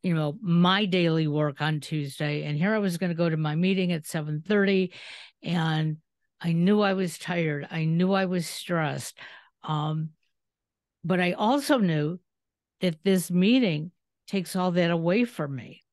you 0.02 0.14
know, 0.14 0.36
my 0.40 0.84
daily 0.84 1.26
work 1.26 1.60
on 1.60 1.80
Tuesday. 1.80 2.44
And 2.44 2.56
here 2.56 2.74
I 2.74 2.78
was 2.78 2.98
going 2.98 3.10
to 3.10 3.16
go 3.16 3.28
to 3.28 3.36
my 3.36 3.54
meeting 3.54 3.92
at 3.92 4.04
7:30. 4.04 4.92
And 5.42 5.98
I 6.40 6.52
knew 6.52 6.80
I 6.80 6.94
was 6.94 7.18
tired. 7.18 7.66
I 7.70 7.84
knew 7.84 8.12
I 8.12 8.26
was 8.26 8.46
stressed. 8.46 9.18
Um, 9.62 10.10
but 11.04 11.20
I 11.20 11.32
also 11.32 11.78
knew 11.78 12.18
that 12.80 13.02
this 13.04 13.30
meeting 13.30 13.92
takes 14.26 14.56
all 14.56 14.72
that 14.72 14.90
away 14.90 15.24
from 15.24 15.54
me 15.54 15.84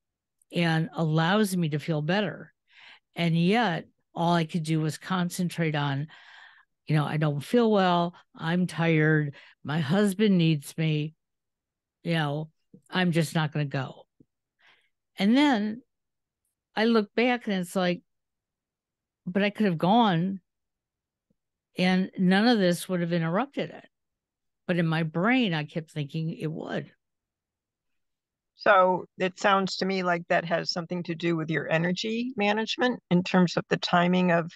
and 0.52 0.90
allows 0.96 1.56
me 1.56 1.70
to 1.70 1.80
feel 1.80 2.02
better. 2.02 2.54
And 3.16 3.38
yet, 3.38 3.86
all 4.16 4.34
I 4.34 4.46
could 4.46 4.64
do 4.64 4.80
was 4.80 4.98
concentrate 4.98 5.76
on, 5.76 6.08
you 6.90 6.96
know, 6.96 7.06
I 7.06 7.18
don't 7.18 7.40
feel 7.40 7.70
well. 7.70 8.16
I'm 8.36 8.66
tired. 8.66 9.36
My 9.64 9.80
husband 9.80 10.40
needs 10.40 10.76
me. 10.76 11.14
You 12.04 12.16
know, 12.16 12.50
I'm 12.90 13.12
just 13.12 13.36
not 13.36 13.54
going 13.54 13.70
to 13.70 13.72
go. 13.72 14.08
And 15.20 15.38
then 15.38 15.84
I 16.76 16.86
look 16.86 17.14
back 17.14 17.46
and 17.46 17.56
it's 17.56 17.76
like, 17.76 18.02
but 19.28 19.44
I 19.44 19.52
could 19.52 19.68
have 19.68 19.78
gone 19.78 20.42
and 21.78 22.10
none 22.18 22.48
of 22.48 22.58
this 22.58 22.90
would 22.90 23.02
have 23.02 23.14
interrupted 23.14 23.70
it. 23.70 23.86
But 24.66 24.78
in 24.78 24.88
my 24.88 25.04
brain, 25.04 25.54
I 25.54 25.66
kept 25.66 25.92
thinking 25.92 26.36
it 26.36 26.52
would. 26.52 26.92
So 28.56 29.06
it 29.20 29.40
sounds 29.40 29.78
to 29.78 29.86
me 29.86 30.02
like 30.02 30.24
that 30.30 30.46
has 30.46 30.72
something 30.72 31.04
to 31.04 31.14
do 31.14 31.36
with 31.36 31.52
your 31.52 31.72
energy 31.72 32.34
management 32.36 33.00
in 33.12 33.24
terms 33.24 33.58
of 33.58 33.64
the 33.70 33.78
timing 33.78 34.32
of 34.32 34.52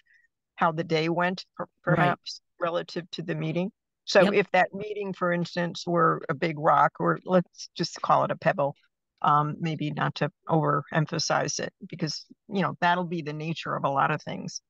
how 0.55 0.71
the 0.71 0.83
day 0.83 1.09
went, 1.09 1.45
perhaps 1.83 2.41
right. 2.59 2.65
relative 2.65 3.09
to 3.11 3.21
the 3.21 3.35
meeting. 3.35 3.71
So 4.05 4.23
yep. 4.23 4.33
if 4.33 4.51
that 4.51 4.73
meeting, 4.73 5.13
for 5.13 5.31
instance, 5.31 5.85
were 5.87 6.21
a 6.29 6.33
big 6.33 6.59
rock, 6.59 6.93
or 6.99 7.19
let's 7.25 7.69
just 7.75 8.01
call 8.01 8.25
it 8.25 8.31
a 8.31 8.35
pebble, 8.35 8.75
um, 9.21 9.55
maybe 9.59 9.91
not 9.91 10.15
to 10.15 10.29
overemphasize 10.49 11.59
it, 11.59 11.73
because 11.87 12.25
you 12.49 12.61
know 12.61 12.75
that'll 12.81 13.05
be 13.05 13.21
the 13.21 13.33
nature 13.33 13.75
of 13.75 13.85
a 13.85 13.89
lot 13.89 14.11
of 14.11 14.21
things. 14.21 14.61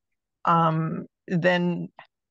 Um, 0.44 1.06
then 1.26 1.88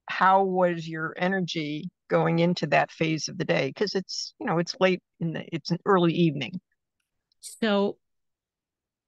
how 0.08 0.44
was 0.44 0.88
your 0.88 1.14
energy 1.18 1.90
going 2.10 2.40
into 2.40 2.68
that 2.68 2.92
phase 2.92 3.28
of 3.28 3.38
the 3.38 3.46
day? 3.46 3.68
Because 3.68 3.96
it's 3.96 4.34
you 4.40 4.46
know 4.46 4.60
it's 4.60 4.76
late 4.80 5.02
in 5.20 5.34
the 5.34 5.44
it's 5.54 5.72
an 5.72 5.80
early 5.86 6.14
evening. 6.14 6.62
So 7.42 7.98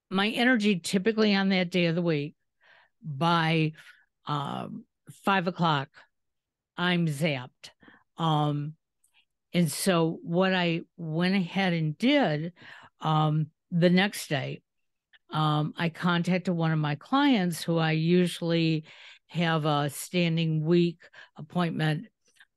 my 0.09 0.29
energy 0.29 0.79
typically 0.79 1.33
on 1.33 1.49
that 1.49 1.71
day 1.71 1.85
of 1.85 1.95
the 1.95 2.01
week 2.01 2.35
by 3.03 3.71
um, 4.27 4.85
five 5.23 5.47
o'clock, 5.47 5.89
I'm 6.77 7.07
zapped. 7.07 7.69
Um, 8.17 8.73
and 9.53 9.71
so 9.71 10.19
what 10.23 10.53
I 10.53 10.81
went 10.97 11.35
ahead 11.35 11.73
and 11.73 11.97
did 11.97 12.53
um, 13.01 13.47
the 13.71 13.89
next 13.89 14.27
day, 14.29 14.61
um, 15.31 15.73
I 15.77 15.89
contacted 15.89 16.53
one 16.53 16.71
of 16.71 16.79
my 16.79 16.95
clients 16.95 17.63
who 17.63 17.77
I 17.77 17.91
usually 17.91 18.85
have 19.27 19.65
a 19.65 19.89
standing 19.89 20.63
week 20.63 20.99
appointment 21.37 22.07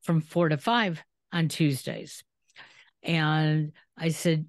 from 0.03 0.21
four 0.21 0.49
to 0.49 0.59
five 0.59 1.03
on 1.33 1.49
Tuesdays. 1.49 2.23
And 3.03 3.73
I 3.97 4.09
said, 4.11 4.47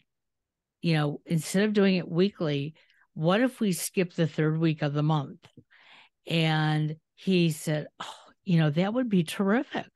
you 0.81 0.95
know, 0.95 1.21
instead 1.25 1.63
of 1.63 1.73
doing 1.73 1.95
it 1.95 2.09
weekly, 2.09 2.73
what 3.13 3.41
if 3.41 3.59
we 3.59 3.71
skip 3.73 4.13
the 4.13 4.27
third 4.27 4.57
week 4.57 4.81
of 4.81 4.93
the 4.93 5.03
month? 5.03 5.45
And 6.27 6.95
he 7.19 7.51
said, 7.51 7.87
Oh, 7.99 8.15
you 8.45 8.59
know, 8.59 8.69
that 8.69 8.93
would 8.93 9.09
be 9.09 9.23
terrific, 9.23 9.87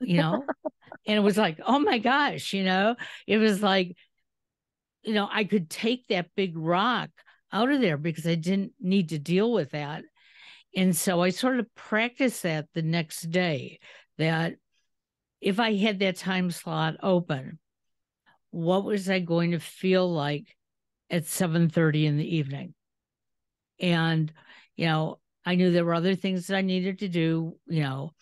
you 0.00 0.16
know? 0.16 0.46
and 1.06 1.16
it 1.16 1.20
was 1.20 1.36
like, 1.36 1.60
Oh 1.66 1.78
my 1.78 1.98
gosh, 1.98 2.54
you 2.54 2.64
know, 2.64 2.96
it 3.26 3.36
was 3.36 3.62
like, 3.62 3.94
you 5.02 5.12
know, 5.12 5.28
I 5.30 5.44
could 5.44 5.68
take 5.68 6.06
that 6.08 6.34
big 6.34 6.56
rock 6.56 7.10
out 7.52 7.70
of 7.70 7.82
there 7.82 7.98
because 7.98 8.26
I 8.26 8.36
didn't 8.36 8.72
need 8.80 9.10
to 9.10 9.18
deal 9.18 9.52
with 9.52 9.72
that. 9.72 10.02
And 10.74 10.96
so 10.96 11.20
I 11.20 11.28
sort 11.30 11.58
of 11.58 11.74
practiced 11.74 12.42
that 12.44 12.68
the 12.72 12.82
next 12.82 13.30
day 13.30 13.78
that 14.16 14.54
if 15.42 15.60
I 15.60 15.74
had 15.74 15.98
that 15.98 16.16
time 16.16 16.50
slot 16.50 16.96
open, 17.02 17.58
what 18.50 18.84
was 18.84 19.10
I 19.10 19.18
going 19.18 19.50
to 19.50 19.60
feel 19.60 20.10
like 20.10 20.56
at 21.10 21.26
7:30 21.26 22.06
in 22.06 22.16
the 22.16 22.36
evening? 22.36 22.74
And 23.78 24.32
you 24.76 24.86
know, 24.86 25.19
I 25.44 25.54
knew 25.54 25.70
there 25.70 25.84
were 25.84 25.94
other 25.94 26.14
things 26.14 26.46
that 26.46 26.56
I 26.56 26.62
needed 26.62 27.00
to 27.00 27.08
do, 27.08 27.56
you 27.66 27.82
know, 27.82 28.12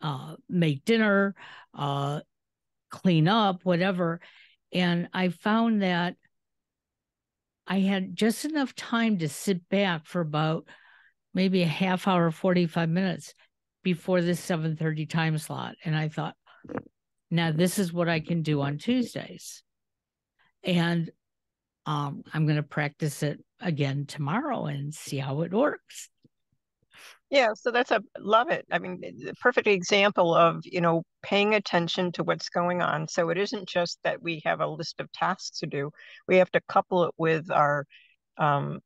uh, 0.00 0.36
make 0.48 0.84
dinner, 0.84 1.34
uh, 1.76 2.20
clean 2.90 3.26
up, 3.26 3.64
whatever. 3.64 4.20
And 4.72 5.08
I 5.12 5.28
found 5.28 5.82
that 5.82 6.16
I 7.66 7.80
had 7.80 8.14
just 8.14 8.44
enough 8.44 8.74
time 8.74 9.18
to 9.18 9.28
sit 9.28 9.68
back 9.68 10.06
for 10.06 10.20
about 10.20 10.68
maybe 11.32 11.62
a 11.62 11.66
half 11.66 12.06
hour, 12.06 12.30
45 12.30 12.88
minutes 12.88 13.34
before 13.82 14.20
this 14.20 14.40
7:30 14.40 15.06
time 15.06 15.38
slot. 15.38 15.76
And 15.84 15.96
I 15.96 16.08
thought, 16.08 16.36
now 17.30 17.52
this 17.52 17.78
is 17.78 17.92
what 17.92 18.08
I 18.08 18.20
can 18.20 18.42
do 18.42 18.60
on 18.60 18.78
Tuesdays. 18.78 19.62
And 20.62 21.10
um, 21.86 22.22
I'm 22.32 22.46
going 22.46 22.56
to 22.56 22.62
practice 22.62 23.22
it 23.22 23.44
again 23.60 24.06
tomorrow 24.06 24.66
and 24.66 24.94
see 24.94 25.18
how 25.18 25.42
it 25.42 25.52
works. 25.52 26.08
Yeah, 27.34 27.48
so 27.54 27.72
that's 27.72 27.90
a 27.90 28.00
love 28.16 28.48
it. 28.50 28.64
I 28.70 28.78
mean, 28.78 29.00
the 29.00 29.34
perfect 29.40 29.66
example 29.66 30.32
of, 30.36 30.60
you 30.64 30.80
know, 30.80 31.02
paying 31.20 31.56
attention 31.56 32.12
to 32.12 32.22
what's 32.22 32.48
going 32.48 32.80
on. 32.80 33.08
So 33.08 33.28
it 33.30 33.38
isn't 33.38 33.68
just 33.68 33.98
that 34.04 34.22
we 34.22 34.40
have 34.44 34.60
a 34.60 34.68
list 34.68 35.00
of 35.00 35.10
tasks 35.10 35.58
to 35.58 35.66
do. 35.66 35.90
We 36.28 36.36
have 36.36 36.48
to 36.52 36.60
couple 36.68 37.02
it 37.06 37.14
with 37.18 37.50
our 37.50 37.86
um, 38.38 38.78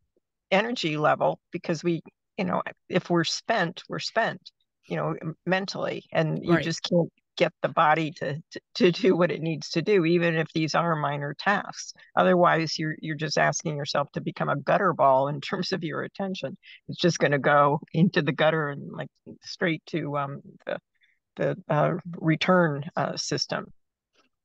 energy 0.51 0.97
level 0.97 1.41
because 1.53 1.85
we, 1.85 2.01
you 2.39 2.47
know, 2.47 2.63
if 2.89 3.11
we're 3.11 3.25
spent, 3.25 3.83
we're 3.87 3.99
spent, 3.99 4.51
you 4.89 4.97
know, 4.97 5.15
mentally, 5.45 6.05
and 6.11 6.43
you 6.43 6.55
right. 6.55 6.65
just 6.65 6.83
can't 6.85 7.13
get 7.39 7.53
the 7.63 7.69
body 7.69 8.11
to, 8.11 8.35
to, 8.51 8.61
to 8.75 8.93
do 8.93 9.17
what 9.17 9.31
it 9.31 9.41
needs 9.41 9.71
to 9.71 9.81
do, 9.81 10.05
even 10.05 10.35
if 10.35 10.53
these 10.53 10.75
are 10.75 10.95
minor 10.97 11.35
tasks. 11.39 11.95
Otherwise, 12.17 12.79
you're 12.79 12.97
you're 13.01 13.17
just 13.17 13.39
asking 13.39 13.77
yourself 13.77 14.11
to 14.13 14.21
become 14.21 14.51
a 14.51 14.57
gutter 14.57 14.93
ball 14.93 15.29
in 15.29 15.41
terms 15.49 15.73
of 15.73 15.83
your 15.83 16.03
attention. 16.03 16.59
It's 16.89 17.01
just 17.01 17.19
going 17.19 17.33
to 17.33 17.39
go 17.39 17.81
into 17.95 18.21
the 18.21 18.33
gutter 18.33 18.69
and 18.69 18.93
like 18.93 19.09
straight 19.43 19.83
to 19.87 20.19
um, 20.19 20.43
the 20.67 20.79
the 21.37 21.57
uh, 21.71 21.95
return 22.19 22.85
uh, 22.97 23.17
system. 23.17 23.73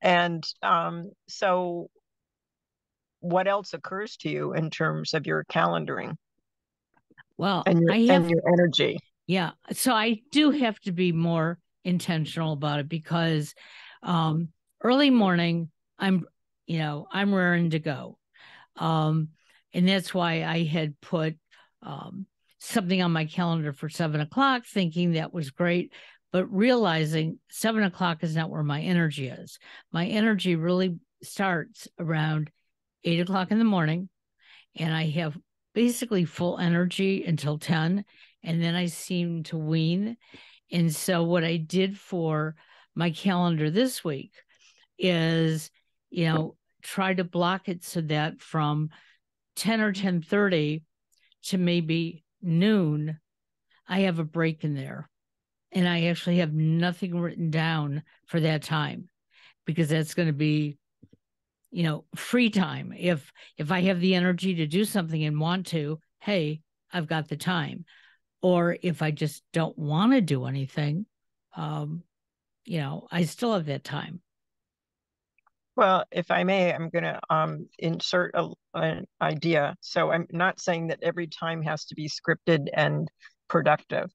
And 0.01 0.45
um, 0.61 1.11
so, 1.27 1.89
what 3.19 3.47
else 3.47 3.73
occurs 3.73 4.15
to 4.17 4.29
you 4.29 4.53
in 4.53 4.69
terms 4.69 5.13
of 5.13 5.25
your 5.25 5.43
calendaring? 5.45 6.15
Well, 7.37 7.63
and 7.65 7.79
your, 7.81 7.93
have, 7.93 8.21
and 8.23 8.29
your 8.29 8.41
energy. 8.47 8.99
Yeah. 9.25 9.51
So 9.71 9.93
I 9.93 10.19
do 10.31 10.51
have 10.51 10.79
to 10.81 10.91
be 10.91 11.11
more 11.11 11.57
intentional 11.83 12.53
about 12.53 12.79
it 12.79 12.89
because 12.89 13.53
um, 14.01 14.49
early 14.81 15.09
morning, 15.09 15.69
I'm, 15.97 16.25
you 16.65 16.79
know, 16.79 17.07
I'm 17.11 17.33
raring 17.33 17.71
to 17.71 17.79
go. 17.79 18.17
Um, 18.75 19.29
and 19.73 19.87
that's 19.87 20.13
why 20.13 20.43
I 20.43 20.63
had 20.63 20.99
put 21.01 21.35
um, 21.81 22.25
something 22.59 23.01
on 23.01 23.11
my 23.11 23.25
calendar 23.25 23.73
for 23.73 23.89
seven 23.89 24.21
o'clock, 24.21 24.65
thinking 24.65 25.13
that 25.13 25.33
was 25.33 25.51
great, 25.51 25.93
but 26.31 26.45
realizing 26.45 27.39
seven 27.49 27.83
o'clock 27.83 28.23
is 28.23 28.35
not 28.35 28.49
where 28.49 28.63
my 28.63 28.81
energy 28.81 29.27
is. 29.27 29.59
My 29.91 30.05
energy 30.05 30.55
really 30.55 30.97
starts 31.21 31.87
around 31.99 32.49
eight 33.03 33.19
o'clock 33.19 33.51
in 33.51 33.59
the 33.59 33.65
morning, 33.65 34.09
and 34.75 34.93
I 34.93 35.09
have 35.09 35.37
basically 35.73 36.25
full 36.25 36.57
energy 36.57 37.23
until 37.25 37.57
10. 37.57 38.05
And 38.43 38.61
then 38.61 38.75
I 38.75 38.87
seem 38.87 39.43
to 39.43 39.57
wean 39.57 40.17
and 40.73 40.93
so 40.93 41.23
what 41.23 41.43
I 41.43 41.57
did 41.57 41.97
for 41.97 42.55
my 42.95 43.11
calendar 43.11 43.69
this 43.69 44.03
week 44.03 44.33
is, 44.97 45.69
you 46.09 46.25
know, 46.25 46.55
try 46.81 47.13
to 47.13 47.23
block 47.23 47.69
it 47.69 47.83
so 47.83 48.01
that 48.01 48.41
from 48.41 48.89
10 49.55 49.81
or 49.81 49.93
10:30 49.93 50.81
to 51.43 51.57
maybe 51.59 52.23
noon, 52.41 53.19
I 53.87 54.01
have 54.01 54.17
a 54.17 54.23
break 54.23 54.63
in 54.63 54.73
there. 54.73 55.09
And 55.71 55.87
I 55.87 56.05
actually 56.05 56.37
have 56.37 56.53
nothing 56.53 57.19
written 57.19 57.51
down 57.51 58.03
for 58.25 58.39
that 58.39 58.63
time 58.63 59.09
because 59.65 59.89
that's 59.89 60.13
going 60.15 60.27
to 60.27 60.33
be 60.33 60.77
you 61.71 61.81
know 61.81 62.05
free 62.15 62.51
time 62.51 62.93
if 62.95 63.33
if 63.57 63.71
i 63.71 63.81
have 63.81 63.99
the 63.99 64.13
energy 64.13 64.53
to 64.53 64.67
do 64.67 64.85
something 64.85 65.23
and 65.23 65.39
want 65.39 65.65
to 65.65 65.99
hey 66.19 66.61
i've 66.91 67.07
got 67.07 67.27
the 67.27 67.35
time 67.35 67.83
or 68.43 68.77
if 68.81 69.01
I 69.01 69.09
just 69.09 69.41
don't 69.53 69.75
want 69.79 70.11
to 70.11 70.21
do 70.21 70.45
anything, 70.45 71.05
um, 71.55 72.03
you 72.65 72.79
know, 72.79 73.07
I 73.09 73.23
still 73.23 73.53
have 73.53 73.65
that 73.65 73.85
time. 73.85 74.21
Well, 75.75 76.03
if 76.11 76.29
I 76.29 76.43
may, 76.43 76.71
I'm 76.71 76.89
going 76.89 77.05
to 77.05 77.19
um, 77.31 77.67
insert 77.79 78.35
a, 78.35 78.49
an 78.75 79.05
idea. 79.21 79.75
So 79.81 80.11
I'm 80.11 80.27
not 80.31 80.59
saying 80.59 80.87
that 80.87 80.99
every 81.01 81.25
time 81.25 81.63
has 81.63 81.85
to 81.85 81.95
be 81.95 82.07
scripted 82.07 82.67
and 82.73 83.09
productive, 83.47 84.11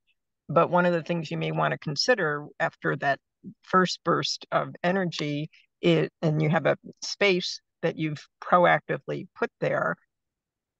but 0.48 0.70
one 0.70 0.86
of 0.86 0.92
the 0.92 1.02
things 1.02 1.30
you 1.30 1.38
may 1.38 1.50
want 1.50 1.72
to 1.72 1.78
consider 1.78 2.46
after 2.60 2.96
that 2.96 3.18
first 3.62 4.00
burst 4.04 4.46
of 4.52 4.68
energy, 4.84 5.50
it, 5.80 6.12
and 6.22 6.40
you 6.40 6.50
have 6.50 6.66
a 6.66 6.76
space 7.02 7.60
that 7.82 7.96
you've 7.96 8.24
proactively 8.42 9.26
put 9.34 9.50
there, 9.60 9.96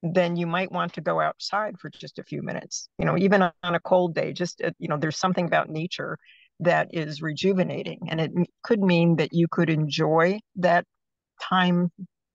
then 0.02 0.36
you 0.36 0.46
might 0.46 0.70
want 0.70 0.92
to 0.94 1.00
go 1.00 1.20
outside 1.20 1.78
for 1.78 1.90
just 1.90 2.18
a 2.18 2.24
few 2.24 2.42
minutes. 2.42 2.88
You 2.98 3.04
know, 3.04 3.18
even 3.18 3.42
on 3.42 3.74
a 3.74 3.80
cold 3.80 4.14
day, 4.14 4.32
just, 4.32 4.62
uh, 4.62 4.70
you 4.78 4.88
know, 4.88 4.96
there's 4.96 5.18
something 5.18 5.46
about 5.46 5.68
nature 5.68 6.18
that 6.60 6.88
is 6.92 7.22
rejuvenating. 7.22 8.00
And 8.08 8.20
it 8.20 8.30
could 8.62 8.80
mean 8.80 9.16
that 9.16 9.32
you 9.32 9.46
could 9.50 9.70
enjoy 9.70 10.40
that 10.56 10.84
time 11.42 11.90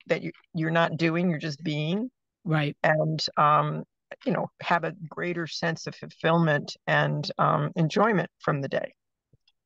that 0.07 0.21
you, 0.21 0.31
you're 0.53 0.71
not 0.71 0.97
doing, 0.97 1.29
you're 1.29 1.39
just 1.39 1.63
being. 1.63 2.09
Right. 2.45 2.75
And, 2.83 3.25
um, 3.37 3.83
you 4.25 4.33
know, 4.33 4.47
have 4.61 4.83
a 4.83 4.93
greater 5.09 5.47
sense 5.47 5.87
of 5.87 5.95
fulfillment 5.95 6.75
and 6.87 7.29
um, 7.37 7.71
enjoyment 7.75 8.29
from 8.39 8.61
the 8.61 8.67
day. 8.67 8.93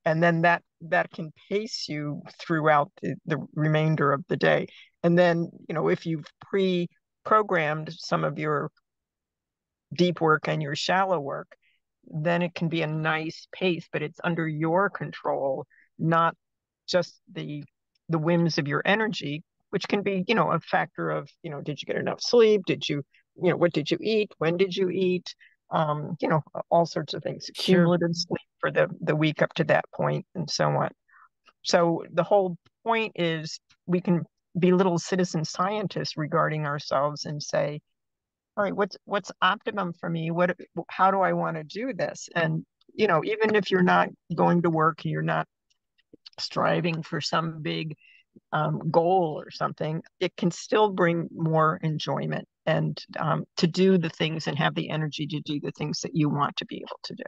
And 0.06 0.24
then 0.24 0.44
that 0.44 0.62
that 0.82 1.12
can 1.12 1.34
pace 1.50 1.88
you 1.90 2.22
throughout 2.40 2.92
the, 3.02 3.16
the 3.26 3.46
remainder 3.54 4.14
of 4.14 4.24
the 4.30 4.38
day. 4.38 4.68
And 5.04 5.18
then, 5.18 5.50
you 5.68 5.76
know, 5.76 5.90
if 5.90 6.06
you've 6.06 6.26
pre 6.40 6.88
programmed 7.28 7.92
some 7.92 8.24
of 8.24 8.40
your 8.40 8.72
deep 9.94 10.22
work 10.22 10.48
and 10.48 10.62
your 10.62 10.76
shallow 10.76 11.20
work, 11.20 11.56
then 12.06 12.42
it 12.42 12.56
can 12.56 12.70
be 12.70 12.82
a 12.82 12.88
nice 12.88 13.48
pace, 13.52 13.88
but 13.92 14.02
it's 14.02 14.20
under 14.24 14.48
your 14.48 14.90
control, 14.90 15.66
not 16.00 16.36
just 16.88 17.20
the 17.32 17.64
the 18.10 18.18
whims 18.18 18.58
of 18.58 18.68
your 18.70 18.82
energy, 18.86 19.44
which 19.72 19.86
can 19.90 20.02
be, 20.02 20.24
you 20.30 20.36
know, 20.36 20.52
a 20.52 20.60
factor 20.62 21.10
of, 21.10 21.30
you 21.44 21.52
know, 21.52 21.60
did 21.60 21.82
you 21.82 21.86
get 21.86 21.98
enough 21.98 22.22
sleep? 22.22 22.62
Did 22.66 22.88
you, 22.88 23.04
you 23.36 23.50
know, 23.50 23.58
what 23.58 23.74
did 23.74 23.92
you 23.92 23.98
eat? 24.00 24.32
When 24.38 24.56
did 24.56 24.74
you 24.74 24.90
eat? 24.90 25.36
Um, 25.70 26.16
you 26.22 26.30
know, 26.30 26.42
all 26.70 26.86
sorts 26.86 27.14
of 27.14 27.24
things, 27.24 27.50
sure. 27.54 27.76
cumulative 27.76 28.16
sleep 28.16 28.48
for 28.62 28.72
the 28.72 28.88
the 29.02 29.18
week 29.18 29.42
up 29.42 29.54
to 29.56 29.66
that 29.66 29.84
point, 29.94 30.26
and 30.34 30.50
so 30.50 30.70
on. 30.70 30.92
So 31.64 32.06
the 32.10 32.24
whole 32.24 32.58
point 32.86 33.12
is 33.16 33.60
we 33.86 34.00
can 34.00 34.24
be 34.58 34.72
little 34.72 34.98
citizen 34.98 35.46
scientists 35.46 36.18
regarding 36.18 36.66
ourselves 36.66 37.26
and 37.26 37.42
say, 37.42 37.80
all 38.56 38.64
right, 38.64 38.76
what's 38.76 38.98
what's 39.06 39.32
optimum 39.42 39.94
for 39.94 40.10
me? 40.10 40.32
What 40.32 40.58
how 40.90 41.12
do 41.12 41.22
I 41.22 41.34
want 41.34 41.58
to 41.58 41.64
do 41.64 41.94
this? 41.94 42.28
And 42.36 42.66
you 42.94 43.08
know, 43.08 43.24
even 43.24 43.56
if 43.56 43.70
you're 43.70 43.84
not 43.84 44.10
going 44.34 44.64
to 44.64 44.70
work, 44.70 45.06
you're 45.06 45.22
not 45.22 45.48
striving 46.40 47.04
for 47.04 47.22
some 47.22 47.62
big 47.62 47.96
um, 48.52 48.90
goal 48.92 49.42
or 49.44 49.52
something, 49.52 50.02
it 50.20 50.36
can 50.36 50.52
still 50.52 50.92
bring 50.92 51.28
more 51.32 51.80
enjoyment 51.82 52.48
and 52.66 53.00
um, 53.20 53.46
to 53.58 53.68
do 53.68 53.98
the 53.98 54.10
things 54.10 54.48
and 54.48 54.58
have 54.58 54.76
the 54.76 54.90
energy 54.90 55.26
to 55.28 55.40
do 55.42 55.60
the 55.60 55.72
things 55.72 56.02
that 56.02 56.16
you 56.16 56.30
want 56.30 56.56
to 56.58 56.66
be 56.66 56.78
able 56.78 57.00
to 57.04 57.16
do. 57.16 57.24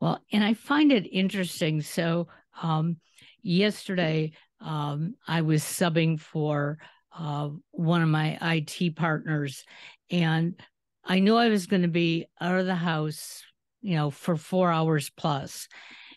Well, 0.00 0.20
and 0.32 0.42
I 0.44 0.54
find 0.54 0.92
it 0.92 1.06
interesting. 1.06 1.80
So, 1.80 2.28
um, 2.62 2.96
yesterday 3.42 4.32
um, 4.62 5.14
I 5.26 5.42
was 5.42 5.62
subbing 5.62 6.20
for 6.20 6.78
uh, 7.16 7.50
one 7.70 8.02
of 8.02 8.08
my 8.08 8.38
IT 8.40 8.96
partners, 8.96 9.64
and 10.10 10.60
I 11.04 11.18
knew 11.18 11.36
I 11.36 11.48
was 11.48 11.66
going 11.66 11.82
to 11.82 11.88
be 11.88 12.26
out 12.40 12.58
of 12.58 12.66
the 12.66 12.74
house, 12.74 13.42
you 13.80 13.96
know, 13.96 14.10
for 14.10 14.36
four 14.36 14.70
hours 14.70 15.10
plus. 15.10 15.68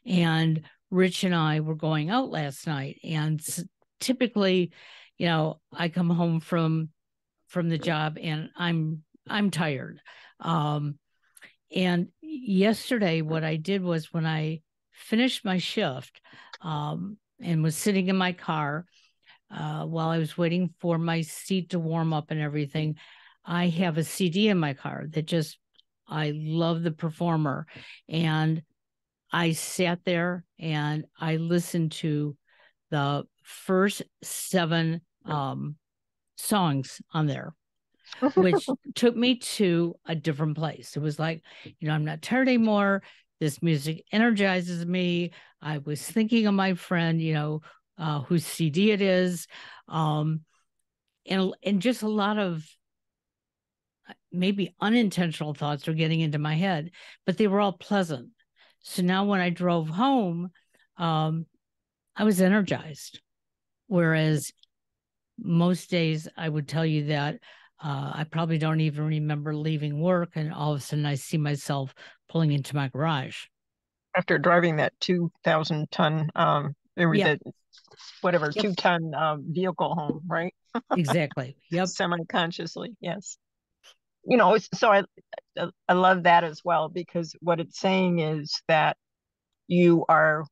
And 0.06 0.64
Rich 0.92 1.24
and 1.24 1.34
I 1.34 1.60
were 1.62 1.76
going 1.76 2.10
out 2.10 2.30
last 2.30 2.68
night, 2.68 3.00
and 3.04 3.44
typically, 4.00 4.72
you 5.18 5.26
know, 5.26 5.60
I 5.74 5.90
come 5.90 6.10
home 6.10 6.40
from 6.40 6.90
from 7.48 7.70
the 7.70 7.78
job 7.78 8.18
and 8.22 8.50
I'm 8.56 9.04
I'm 9.28 9.52
tired. 9.52 10.00
Um, 10.40 11.00
and 11.74 12.10
yesterday, 12.22 13.22
what 13.22 13.44
I 13.44 13.56
did 13.56 13.82
was 13.82 14.14
when 14.14 14.26
I 14.26 14.62
finished 14.92 15.44
my 15.44 15.58
shift, 15.58 16.22
um, 16.62 17.18
and 17.42 17.64
was 17.64 17.76
sitting 17.76 18.08
in 18.08 18.16
my 18.16 18.34
car 18.34 18.86
uh, 19.52 19.86
while 19.86 20.10
I 20.10 20.18
was 20.18 20.38
waiting 20.38 20.74
for 20.80 20.98
my 20.98 21.22
seat 21.22 21.72
to 21.72 21.80
warm 21.80 22.14
up 22.14 22.32
and 22.32 22.40
everything. 22.40 22.96
I 23.46 23.68
have 23.68 23.98
a 23.98 24.04
CD 24.04 24.50
in 24.50 24.58
my 24.58 24.74
car 24.74 25.06
that 25.12 25.26
just, 25.26 25.58
I 26.08 26.34
love 26.36 26.84
the 26.84 26.92
performer. 26.92 27.68
And 28.10 28.64
I 29.32 29.52
sat 29.52 30.00
there 30.06 30.46
and 30.60 31.06
I 31.20 31.36
listened 31.36 31.92
to 31.94 32.36
the 32.90 33.24
first 33.44 34.02
seven 34.24 35.02
um, 35.26 35.76
songs 36.38 37.02
on 37.14 37.28
there, 37.28 37.54
which 38.36 38.68
took 38.96 39.16
me 39.16 39.36
to 39.40 39.96
a 40.06 40.16
different 40.16 40.58
place. 40.58 40.96
It 40.96 41.02
was 41.02 41.20
like, 41.20 41.44
you 41.64 41.88
know, 41.88 41.94
I'm 41.94 42.06
not 42.06 42.22
tired 42.22 42.48
anymore. 42.48 43.04
This 43.40 43.62
music 43.62 44.06
energizes 44.12 44.86
me. 44.86 45.32
I 45.66 45.80
was 45.80 46.00
thinking 46.00 46.46
of 46.46 46.54
my 46.54 46.76
friend, 46.76 47.20
you 47.20 47.34
know, 47.34 47.62
uh, 47.98 48.22
whose 48.22 48.46
CD 48.46 48.92
it 48.92 49.02
is, 49.02 49.48
um, 49.88 50.42
and 51.26 51.54
and 51.64 51.82
just 51.82 52.04
a 52.04 52.08
lot 52.08 52.38
of 52.38 52.64
uh, 54.08 54.14
maybe 54.32 54.76
unintentional 54.80 55.56
thoughts 55.56 55.88
were 55.88 55.94
getting 55.94 56.20
into 56.20 56.38
my 56.38 56.54
head, 56.54 56.92
but 57.26 57.38
they 57.38 57.48
were 57.48 57.60
all 57.60 57.74
pleasant. 57.74 58.30
So 58.82 59.02
now 59.02 59.26
when 59.26 59.42
I 59.42 59.50
drove 59.50 59.90
home, 59.90 60.52
um, 60.98 61.48
I 62.16 62.26
was 62.26 62.42
energized. 62.42 63.20
Whereas 63.88 64.52
most 65.40 65.90
days 65.90 66.28
I 66.38 66.48
would 66.48 66.68
tell 66.68 66.86
you 66.86 67.06
that 67.06 67.40
uh, 67.84 68.12
I 68.14 68.26
probably 68.30 68.60
don't 68.60 68.82
even 68.82 69.06
remember 69.06 69.56
leaving 69.56 70.00
work, 70.00 70.34
and 70.36 70.54
all 70.54 70.74
of 70.74 70.80
a 70.80 70.84
sudden 70.84 71.08
I 71.08 71.16
see 71.16 71.38
myself 71.40 71.96
pulling 72.30 72.52
into 72.52 72.76
my 72.76 72.88
garage 72.90 73.46
after 74.16 74.38
driving 74.38 74.78
that 74.78 74.94
two 75.00 75.32
thousand 75.44 75.92
ton, 75.92 76.30
um, 76.36 76.76
yeah. 76.98 77.36
the, 77.36 77.52
whatever 78.22 78.52
yep. 78.54 78.64
two 78.64 78.74
ton 78.74 79.14
uh, 79.14 79.38
vehicle 79.40 79.96
home, 79.96 80.22
right? 80.28 80.54
exactly. 80.98 81.56
Yep. 81.72 81.88
Semi 81.88 82.18
consciously, 82.30 82.96
yes. 83.00 83.38
You 84.26 84.38
know, 84.38 84.58
so 84.74 84.92
I 84.92 85.04
I 85.88 85.94
love 85.94 86.24
that 86.24 86.44
as 86.44 86.62
well 86.64 86.90
because 86.90 87.36
what 87.42 87.60
it's 87.60 87.80
saying 87.80 88.20
is 88.20 88.62
that 88.68 88.98
you 89.68 90.06
are 90.10 90.46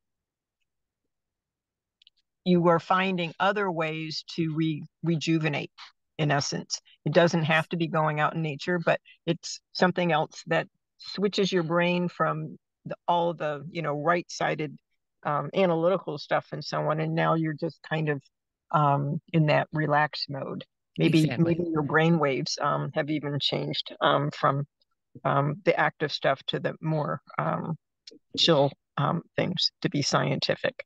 you 2.45 2.67
are 2.67 2.79
finding 2.79 3.33
other 3.39 3.71
ways 3.71 4.23
to 4.35 4.53
re- 4.55 4.83
rejuvenate 5.03 5.71
in 6.17 6.29
essence 6.29 6.79
it 7.05 7.13
doesn't 7.13 7.43
have 7.43 7.67
to 7.69 7.77
be 7.77 7.87
going 7.87 8.19
out 8.19 8.35
in 8.35 8.41
nature 8.41 8.79
but 8.79 8.99
it's 9.25 9.59
something 9.73 10.11
else 10.11 10.43
that 10.47 10.67
switches 10.97 11.51
your 11.51 11.63
brain 11.63 12.07
from 12.07 12.57
the, 12.85 12.95
all 13.07 13.33
the 13.33 13.65
you 13.69 13.81
know 13.81 13.93
right 13.93 14.25
sided 14.29 14.77
um, 15.25 15.49
analytical 15.53 16.17
stuff 16.17 16.47
and 16.51 16.63
so 16.63 16.79
on 16.89 16.99
and 16.99 17.15
now 17.15 17.35
you're 17.35 17.53
just 17.53 17.79
kind 17.87 18.09
of 18.09 18.21
um, 18.71 19.21
in 19.31 19.47
that 19.47 19.67
relaxed 19.71 20.29
mode. 20.29 20.65
Maybe 20.97 21.23
exactly. 21.23 21.55
maybe 21.55 21.69
your 21.71 21.81
brain 21.81 22.19
waves 22.19 22.57
um, 22.61 22.91
have 22.93 23.09
even 23.09 23.39
changed 23.39 23.95
um, 24.01 24.29
from 24.31 24.67
um, 25.25 25.55
the 25.65 25.79
active 25.79 26.11
stuff 26.11 26.41
to 26.47 26.59
the 26.59 26.75
more 26.81 27.21
um, 27.39 27.75
chill 28.37 28.71
things 29.35 29.71
to 29.81 29.89
be 29.89 30.01
scientific. 30.01 30.85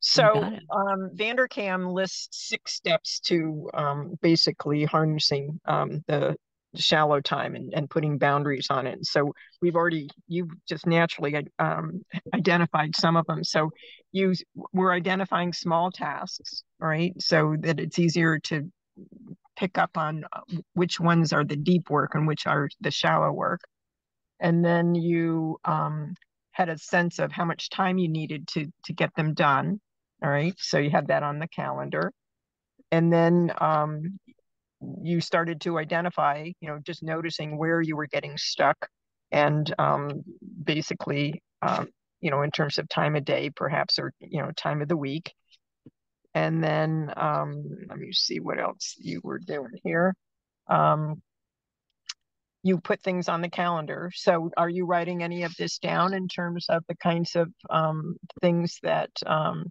So 0.00 0.22
um, 0.34 1.10
Vanderkam 1.14 1.92
lists 1.92 2.48
six 2.48 2.74
steps 2.74 3.18
to 3.20 3.70
um, 3.74 4.14
basically 4.20 4.84
harnessing 4.84 5.58
um, 5.64 6.04
the 6.06 6.36
shallow 6.82 7.20
time 7.20 7.54
and, 7.54 7.72
and 7.74 7.90
putting 7.90 8.18
boundaries 8.18 8.68
on 8.70 8.86
it. 8.86 9.04
So 9.06 9.32
we've 9.60 9.76
already, 9.76 10.08
you've 10.28 10.50
just 10.68 10.86
naturally 10.86 11.46
um, 11.58 12.02
identified 12.34 12.96
some 12.96 13.16
of 13.16 13.26
them. 13.26 13.44
So 13.44 13.70
you 14.12 14.34
we're 14.72 14.92
identifying 14.92 15.52
small 15.52 15.90
tasks, 15.90 16.62
right? 16.78 17.12
So 17.20 17.56
that 17.60 17.80
it's 17.80 17.98
easier 17.98 18.38
to 18.40 18.70
pick 19.58 19.78
up 19.78 19.96
on 19.96 20.24
uh, 20.32 20.40
which 20.74 21.00
ones 21.00 21.32
are 21.32 21.44
the 21.44 21.56
deep 21.56 21.90
work 21.90 22.14
and 22.14 22.26
which 22.26 22.46
are 22.46 22.68
the 22.80 22.90
shallow 22.90 23.32
work. 23.32 23.60
And 24.40 24.64
then 24.64 24.94
you 24.94 25.58
um, 25.64 26.14
had 26.52 26.68
a 26.68 26.78
sense 26.78 27.18
of 27.18 27.32
how 27.32 27.44
much 27.44 27.70
time 27.70 27.98
you 27.98 28.08
needed 28.08 28.48
to 28.48 28.66
to 28.84 28.92
get 28.92 29.14
them 29.14 29.34
done 29.34 29.80
all 30.22 30.30
right. 30.30 30.54
So 30.58 30.78
you 30.78 30.90
had 30.90 31.08
that 31.08 31.22
on 31.22 31.38
the 31.38 31.48
calendar. 31.48 32.12
And 32.90 33.12
then 33.12 33.52
um, 33.58 34.18
you 35.02 35.20
started 35.20 35.60
to 35.62 35.78
identify, 35.78 36.50
you 36.60 36.68
know, 36.68 36.78
just 36.84 37.02
noticing 37.02 37.56
where 37.56 37.80
you 37.80 37.96
were 37.96 38.06
getting 38.06 38.36
stuck 38.36 38.88
and 39.30 39.74
um, 39.78 40.22
basically, 40.64 41.42
um, 41.62 41.88
you 42.20 42.30
know, 42.30 42.42
in 42.42 42.50
terms 42.50 42.78
of 42.78 42.88
time 42.88 43.16
of 43.16 43.24
day, 43.24 43.50
perhaps, 43.50 43.98
or, 43.98 44.12
you 44.20 44.40
know, 44.42 44.50
time 44.56 44.82
of 44.82 44.88
the 44.88 44.96
week. 44.96 45.32
And 46.34 46.62
then 46.62 47.12
um, 47.16 47.64
let 47.88 47.98
me 47.98 48.12
see 48.12 48.40
what 48.40 48.60
else 48.60 48.94
you 48.98 49.20
were 49.24 49.38
doing 49.38 49.72
here. 49.82 50.14
Um, 50.68 51.22
you 52.62 52.78
put 52.78 53.00
things 53.00 53.28
on 53.28 53.40
the 53.40 53.48
calendar. 53.48 54.10
So 54.14 54.50
are 54.56 54.68
you 54.68 54.86
writing 54.86 55.22
any 55.22 55.44
of 55.44 55.54
this 55.56 55.78
down 55.78 56.12
in 56.12 56.26
terms 56.26 56.66
of 56.68 56.82
the 56.88 56.96
kinds 56.96 57.36
of 57.36 57.48
um, 57.70 58.16
things 58.42 58.78
that 58.82 59.10
um, 59.24 59.66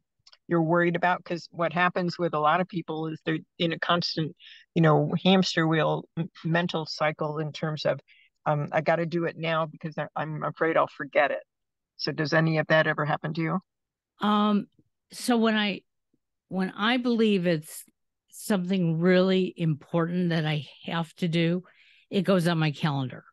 you're 0.48 0.62
worried 0.62 0.96
about 0.96 1.24
because 1.24 1.48
what 1.52 1.74
happens 1.74 2.18
with 2.18 2.34
a 2.34 2.40
lot 2.40 2.62
of 2.62 2.68
people 2.68 3.08
is 3.08 3.20
they're 3.26 3.40
in 3.60 3.74
a 3.74 3.80
constant 3.80 4.36
you 4.74 4.82
know 4.82 5.12
hamster 5.24 5.68
wheel 5.68 6.06
mental 6.44 6.86
cycle 6.86 7.40
in 7.40 7.52
terms 7.52 7.86
of 7.86 8.00
um, 8.46 8.70
i 8.72 8.82
got 8.82 8.98
to 8.98 9.06
do 9.06 9.26
it 9.26 9.38
now 9.38 9.66
because 9.66 9.96
i'm 10.16 10.44
afraid 10.44 10.78
i'll 10.78 10.88
forget 10.88 11.32
it. 11.32 11.44
So 11.98 12.12
does 12.12 12.34
any 12.34 12.58
of 12.58 12.68
that 12.68 12.88
ever 12.88 13.06
happen 13.06 13.34
to 13.36 13.42
you? 13.42 13.60
Um 14.22 14.68
so 15.12 15.38
when 15.38 15.56
i 15.56 15.82
when 16.50 16.72
i 16.72 16.98
believe 16.98 17.48
it's 17.48 17.84
something 18.30 19.00
really 19.00 19.54
important 19.56 20.30
that 20.30 20.46
i 20.46 20.66
have 20.86 21.14
to 21.16 21.28
do 21.28 21.64
it 22.10 22.24
goes 22.24 22.48
on 22.48 22.58
my 22.58 22.72
calendar. 22.72 23.24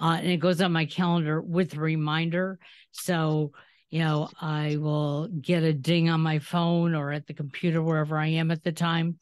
Uh, 0.00 0.16
and 0.18 0.28
it 0.28 0.38
goes 0.38 0.60
on 0.60 0.72
my 0.72 0.86
calendar 0.86 1.40
with 1.40 1.76
reminder. 1.76 2.58
So 2.90 3.52
you 3.92 3.98
know, 3.98 4.30
I 4.40 4.78
will 4.80 5.28
get 5.28 5.62
a 5.64 5.74
ding 5.74 6.08
on 6.08 6.22
my 6.22 6.38
phone 6.38 6.94
or 6.94 7.12
at 7.12 7.26
the 7.26 7.34
computer, 7.34 7.82
wherever 7.82 8.16
I 8.16 8.28
am 8.28 8.50
at 8.50 8.64
the 8.64 8.72
time, 8.72 9.18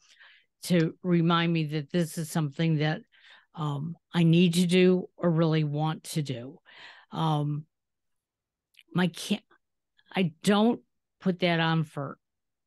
to 0.63 0.95
remind 1.03 1.51
me 1.51 1.65
that 1.65 1.91
this 1.91 2.17
is 2.17 2.31
something 2.31 2.77
that 2.77 3.01
um, 3.53 3.97
I 4.13 4.23
need 4.23 4.53
to 4.53 4.65
do 4.65 5.09
or 5.17 5.29
really 5.29 5.65
want 5.65 6.05
to 6.05 6.21
do. 6.21 6.57
Um, 7.11 7.65
my 8.93 9.07
can't, 9.07 9.43
I 10.15 10.31
don't 10.41 10.79
put 11.19 11.39
that 11.39 11.59
on 11.59 11.83
for 11.83 12.17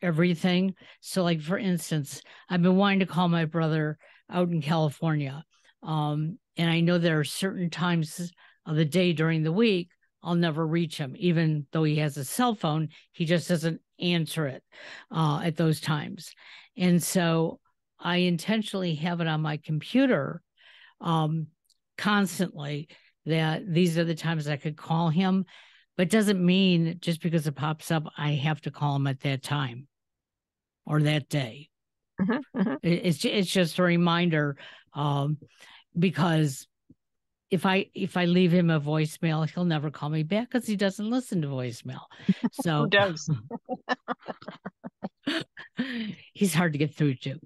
everything. 0.03 0.75
So, 1.01 1.23
like 1.23 1.40
for 1.40 1.57
instance, 1.57 2.21
I've 2.51 2.61
been 2.61 2.77
wanting 2.77 3.01
to 3.01 3.07
call 3.07 3.29
my 3.29 3.47
brother 3.47 3.97
out 4.31 4.51
in 4.51 4.61
California, 4.61 5.43
um, 5.83 6.38
and 6.59 6.71
I 6.71 6.81
know 6.81 6.99
there 6.99 7.19
are 7.21 7.25
certain 7.25 7.71
times 7.71 8.31
of 8.67 8.77
the 8.77 8.85
day 8.85 9.14
during 9.14 9.43
the 9.43 9.53
week 9.53 9.88
I'll 10.25 10.35
never 10.35 10.67
reach 10.67 10.97
him. 10.97 11.15
Even 11.19 11.67
though 11.71 11.85
he 11.85 11.97
has 11.97 12.17
a 12.17 12.25
cell 12.25 12.55
phone, 12.55 12.89
he 13.13 13.27
just 13.27 13.49
doesn't 13.49 13.81
answer 14.01 14.47
it 14.47 14.63
uh, 15.11 15.41
at 15.45 15.57
those 15.57 15.81
times. 15.81 16.35
And 16.77 17.03
so 17.03 17.61
I 18.01 18.17
intentionally 18.17 18.95
have 18.97 19.21
it 19.21 19.29
on 19.29 19.43
my 19.43 19.59
computer 19.59 20.43
um, 21.01 21.49
constantly 21.99 22.89
that 23.27 23.63
these 23.67 23.97
are 23.99 24.05
the 24.05 24.15
times 24.15 24.49
I 24.49 24.57
could 24.57 24.77
call 24.77 25.11
him, 25.11 25.45
but 25.97 26.11
doesn't 26.11 26.45
mean 26.45 26.99
just 27.01 27.23
because 27.23 27.47
it 27.47 27.55
pops 27.55 27.91
up, 27.91 28.05
I 28.17 28.33
have 28.33 28.61
to 28.63 28.71
call 28.71 28.97
him 28.97 29.07
at 29.07 29.21
that 29.21 29.43
time 29.43 29.87
or 30.87 31.01
that 31.03 31.29
day. 31.29 31.69
Mm-hmm, 32.21 32.61
mm-hmm. 32.61 32.75
It's 32.83 33.25
it's 33.25 33.51
just 33.51 33.79
a 33.79 33.83
reminder 33.83 34.57
um, 34.93 35.39
because 35.99 36.67
if 37.55 37.64
I 37.64 37.87
if 37.95 38.17
I 38.17 38.25
leave 38.25 38.53
him 38.53 38.69
a 38.69 38.81
voicemail, 38.81 39.49
he'll 39.49 39.64
never 39.64 39.88
call 39.88 40.09
me 40.09 40.25
back 40.25 40.51
because 40.51 40.67
he 40.67 40.75
doesn't 40.75 41.09
listen 41.09 41.40
to 41.43 41.47
voicemail. 41.47 42.01
So 42.51 42.81
Who 42.81 42.88
does? 42.88 43.31
he's 46.35 46.53
hard 46.53 46.73
to 46.73 46.81
get 46.81 46.97
through 46.97 47.14
to. 47.14 47.38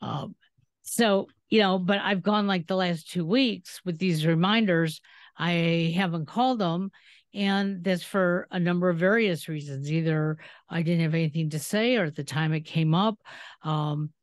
Um, 0.00 0.34
so 0.80 1.28
you 1.50 1.60
know, 1.60 1.78
but 1.78 1.98
I've 1.98 2.22
gone 2.22 2.46
like 2.46 2.66
the 2.66 2.76
last 2.76 3.10
two 3.10 3.26
weeks 3.26 3.82
with 3.84 3.98
these 3.98 4.24
reminders. 4.24 5.02
I 5.36 5.92
haven't 5.94 6.28
called 6.28 6.58
them, 6.58 6.90
and 7.34 7.84
that's 7.84 8.02
for 8.02 8.48
a 8.50 8.58
number 8.58 8.88
of 8.88 8.96
various 8.96 9.50
reasons. 9.50 9.92
Either 9.92 10.38
I 10.70 10.80
didn't 10.80 11.02
have 11.02 11.14
anything 11.14 11.50
to 11.50 11.58
say, 11.58 11.96
or 11.96 12.04
at 12.04 12.16
the 12.16 12.24
time 12.24 12.54
it 12.54 12.62
came 12.62 12.94
up, 12.94 13.18
um, 13.62 14.14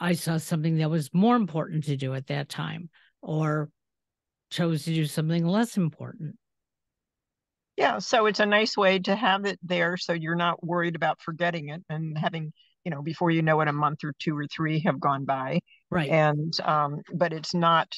I 0.00 0.14
saw 0.14 0.36
something 0.38 0.78
that 0.78 0.90
was 0.90 1.14
more 1.14 1.36
important 1.36 1.84
to 1.84 1.96
do 1.96 2.12
at 2.14 2.26
that 2.26 2.48
time, 2.48 2.90
or 3.22 3.70
chose 4.54 4.84
to 4.84 4.94
do 4.94 5.04
something 5.04 5.46
less 5.46 5.76
important. 5.76 6.36
Yeah, 7.76 7.98
so 7.98 8.26
it's 8.26 8.40
a 8.40 8.46
nice 8.46 8.76
way 8.76 9.00
to 9.00 9.16
have 9.16 9.44
it 9.44 9.58
there 9.62 9.96
so 9.96 10.12
you're 10.12 10.36
not 10.36 10.64
worried 10.64 10.94
about 10.94 11.20
forgetting 11.20 11.70
it 11.70 11.82
and 11.88 12.16
having, 12.16 12.52
you 12.84 12.90
know, 12.92 13.02
before 13.02 13.32
you 13.32 13.42
know 13.42 13.60
it, 13.62 13.68
a 13.68 13.72
month 13.72 14.04
or 14.04 14.14
two 14.20 14.36
or 14.36 14.46
three 14.46 14.80
have 14.80 15.00
gone 15.00 15.24
by. 15.24 15.58
Right. 15.90 16.08
And, 16.08 16.54
um, 16.60 17.00
but 17.12 17.32
it's 17.32 17.52
not 17.52 17.88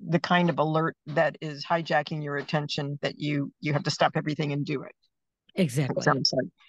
the 0.00 0.18
kind 0.18 0.50
of 0.50 0.58
alert 0.58 0.96
that 1.06 1.36
is 1.40 1.64
hijacking 1.64 2.22
your 2.22 2.36
attention 2.36 2.98
that 3.02 3.18
you 3.18 3.52
you 3.60 3.72
have 3.72 3.84
to 3.84 3.90
stop 3.90 4.12
everything 4.16 4.52
and 4.52 4.64
do 4.64 4.82
it 4.82 4.92
exactly 5.54 6.02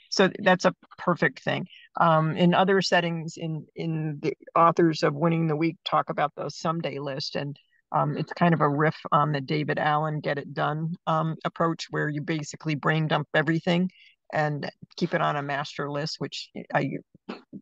so 0.10 0.30
that's 0.40 0.66
a 0.66 0.74
perfect 0.98 1.42
thing 1.44 1.66
um, 2.00 2.38
in 2.38 2.54
other 2.54 2.82
settings 2.82 3.36
in 3.38 3.66
in 3.76 4.20
the 4.22 4.34
authors 4.56 5.02
of 5.02 5.16
winning 5.16 5.48
the 5.48 5.56
week 5.56 5.76
talk 5.84 6.10
about 6.10 6.32
the 6.36 6.50
someday 6.50 7.00
list 7.00 7.36
and 7.36 7.58
um, 7.92 8.18
it's 8.18 8.34
kind 8.34 8.54
of 8.54 8.62
a 8.62 8.70
riff 8.70 8.98
on 9.12 9.32
the 9.32 9.42
David 9.42 9.80
Allen 9.80 10.20
get 10.20 10.38
it 10.38 10.54
done 10.54 10.96
um, 11.08 11.36
approach, 11.46 11.88
where 11.90 12.10
you 12.10 12.22
basically 12.22 12.76
brain 12.76 13.08
dump 13.08 13.28
everything 13.34 13.90
and 14.34 14.70
keep 14.98 15.14
it 15.14 15.22
on 15.22 15.36
a 15.36 15.42
master 15.42 15.90
list, 15.90 16.16
which 16.20 16.50
I 16.74 16.92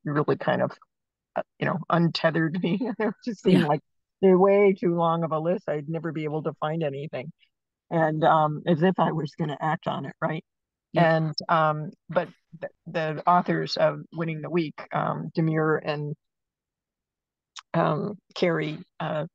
really 0.06 0.38
kind 0.38 0.62
of, 0.62 0.72
uh, 1.36 1.44
you 1.60 1.66
know, 1.66 1.80
untethered 1.90 2.58
me. 2.64 2.80
it 3.00 3.14
just 3.26 3.44
seemed 3.44 3.62
yeah. 3.62 3.68
like 3.68 3.82
they're 4.22 4.38
way 4.38 4.74
too 4.74 4.96
long 4.96 5.24
of 5.24 5.32
a 5.32 5.40
list. 5.40 5.68
I'd 5.68 5.90
never 5.90 6.12
be 6.12 6.24
able 6.24 6.44
to 6.44 6.54
find 6.60 6.84
anything, 6.84 7.32
and 7.92 8.24
um, 8.24 8.64
as 8.68 8.82
if 8.82 9.00
I 9.00 9.12
was 9.12 9.34
going 9.36 9.50
to 9.50 9.64
act 9.64 9.88
on 9.88 10.06
it, 10.06 10.14
right? 10.22 10.44
Yeah. 10.94 11.16
And 11.16 11.36
um, 11.50 11.92
but 12.08 12.30
the, 12.60 12.70
the, 12.86 13.24
authors 13.28 13.78
of 13.78 14.02
Winning 14.14 14.42
the 14.42 14.50
Week, 14.50 14.80
um, 14.94 15.32
Demir 15.36 15.80
and 15.84 16.16
um, 17.74 18.20
Carey 18.36 18.78
uh, 19.00 19.26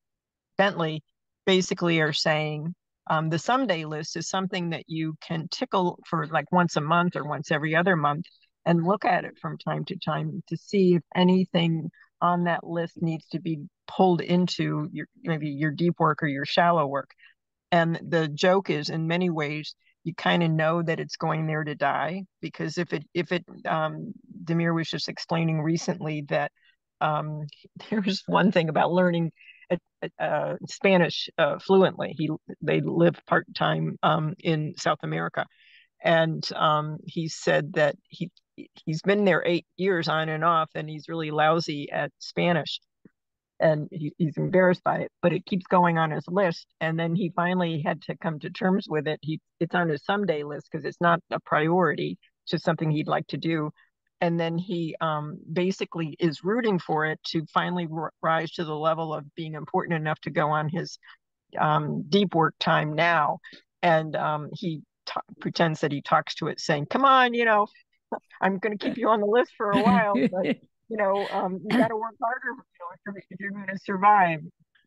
Bentley 0.59 1.03
basically 1.47 2.01
are 2.01 2.13
saying 2.13 2.75
um, 3.09 3.31
the 3.31 3.39
someday 3.39 3.85
list 3.87 4.17
is 4.17 4.29
something 4.29 4.71
that 4.71 4.85
you 4.87 5.15
can 5.27 5.49
tickle 5.51 5.99
for 6.07 6.27
like 6.27 6.53
once 6.53 6.77
a 6.77 6.81
month 6.83 7.17
or 7.17 7.25
once 7.27 7.51
every 7.51 7.75
other 7.75 7.97
month 7.97 8.27
and 8.67 8.85
look 8.85 9.07
at 9.07 9.25
it 9.25 9.39
from 9.41 9.57
time 9.57 9.85
to 9.87 9.97
time 9.97 10.43
to 10.49 10.57
see 10.57 10.95
if 10.95 11.03
anything 11.17 11.91
on 12.21 12.45
that 12.45 12.65
list 12.65 13.01
needs 13.01 13.27
to 13.29 13.41
be 13.41 13.61
pulled 13.87 14.21
into 14.21 14.89
your 14.93 15.07
maybe 15.25 15.49
your 15.49 15.71
deep 15.71 15.95
work 15.99 16.23
or 16.23 16.27
your 16.27 16.45
shallow 16.45 16.87
work. 16.87 17.11
And 17.73 17.99
the 18.07 18.29
joke 18.29 18.69
is 18.71 18.91
in 18.91 19.07
many 19.07 19.31
ways 19.31 19.75
you 20.05 20.15
kind 20.15 20.43
of 20.43 20.51
know 20.51 20.83
that 20.83 21.01
it's 21.01 21.17
going 21.17 21.47
there 21.47 21.65
to 21.65 21.75
die 21.75 22.25
because 22.41 22.79
if 22.79 22.93
it 22.93 23.05
if 23.15 23.33
it 23.33 23.45
um 23.67 24.13
Demir 24.45 24.75
was 24.75 24.89
just 24.89 25.09
explaining 25.09 25.61
recently 25.61 26.23
that 26.29 26.53
um 27.01 27.43
there 27.91 28.01
was 28.01 28.23
one 28.27 28.53
thing 28.53 28.69
about 28.69 28.93
learning 28.93 29.33
uh, 30.19 30.55
Spanish 30.69 31.29
uh, 31.39 31.59
fluently. 31.59 32.15
He 32.17 32.31
they 32.63 32.81
live 32.81 33.15
part 33.27 33.47
time 33.55 33.97
um, 34.03 34.35
in 34.39 34.75
South 34.77 34.99
America, 35.03 35.47
and 36.03 36.47
um, 36.55 36.99
he 37.05 37.29
said 37.29 37.73
that 37.75 37.97
he 38.09 38.31
he's 38.85 39.03
been 39.03 39.25
there 39.25 39.43
eight 39.47 39.67
years 39.77 40.09
on 40.09 40.29
and 40.29 40.45
off, 40.45 40.71
and 40.75 40.89
he's 40.89 41.09
really 41.09 41.31
lousy 41.31 41.91
at 41.91 42.11
Spanish, 42.19 42.81
and 43.61 43.89
he, 43.91 44.13
he's 44.19 44.37
embarrassed 44.37 44.83
by 44.85 44.99
it. 44.99 45.13
But 45.23 45.33
it 45.33 45.47
keeps 45.47 45.67
going 45.67 45.99
on 45.99 46.11
his 46.11 46.25
list, 46.29 46.67
and 46.81 46.99
then 46.99 47.15
he 47.15 47.33
finally 47.35 47.83
had 47.85 48.03
to 48.03 48.17
come 48.17 48.39
to 48.41 48.51
terms 48.51 48.87
with 48.89 49.07
it. 49.09 49.19
He 49.23 49.41
it's 49.61 49.75
on 49.75 49.89
his 49.89 50.05
someday 50.05 50.45
list 50.45 50.69
because 50.71 50.85
it's 50.85 51.01
not 51.01 51.21
a 51.31 51.41
priority, 51.41 52.19
it's 52.45 52.53
just 52.53 52.65
something 52.65 52.91
he'd 52.91 53.09
like 53.09 53.27
to 53.29 53.37
do 53.37 53.71
and 54.21 54.39
then 54.39 54.59
he 54.59 54.97
um, 55.01 55.39
basically 55.53 56.17
is 56.19 56.45
rooting 56.45 56.79
for 56.79 57.07
it 57.07 57.21
to 57.25 57.45
finally 57.47 57.87
r- 57.93 58.13
rise 58.23 58.51
to 58.53 58.65
the 58.65 58.75
level 58.75 59.15
of 59.15 59.35
being 59.35 59.55
important 59.55 59.97
enough 59.97 60.21
to 60.21 60.31
go 60.31 60.49
on 60.49 60.69
his 60.69 60.99
um, 61.59 62.05
deep 62.09 62.35
work 62.35 62.55
time 62.59 62.95
now. 62.95 63.39
And 63.83 64.17
um, 64.17 64.51
he 64.53 64.83
t- 65.09 65.35
pretends 65.41 65.81
that 65.81 65.93
he 65.93 66.03
talks 66.03 66.35
to 66.37 66.49
it 66.49 66.61
saying 66.61 66.87
come 66.87 67.05
on 67.05 67.35
you 67.35 67.45
know 67.45 67.67
i'm 68.41 68.59
going 68.59 68.77
to 68.77 68.85
keep 68.85 68.97
you 68.97 69.09
on 69.09 69.21
the 69.21 69.27
list 69.27 69.53
for 69.57 69.71
a 69.71 69.83
while 69.83 70.15
but 70.15 70.47
you 70.89 70.97
know 70.97 71.27
um, 71.33 71.59
you 71.63 71.79
got 71.79 71.89
to 71.89 71.97
work 71.97 72.15
harder 72.23 72.51
you 72.51 72.57
know, 72.57 72.87
if 72.95 73.01
you're, 73.07 73.23
if 73.31 73.41
you're 73.41 73.51
going 73.51 73.67
to 73.67 73.79
survive. 73.79 74.41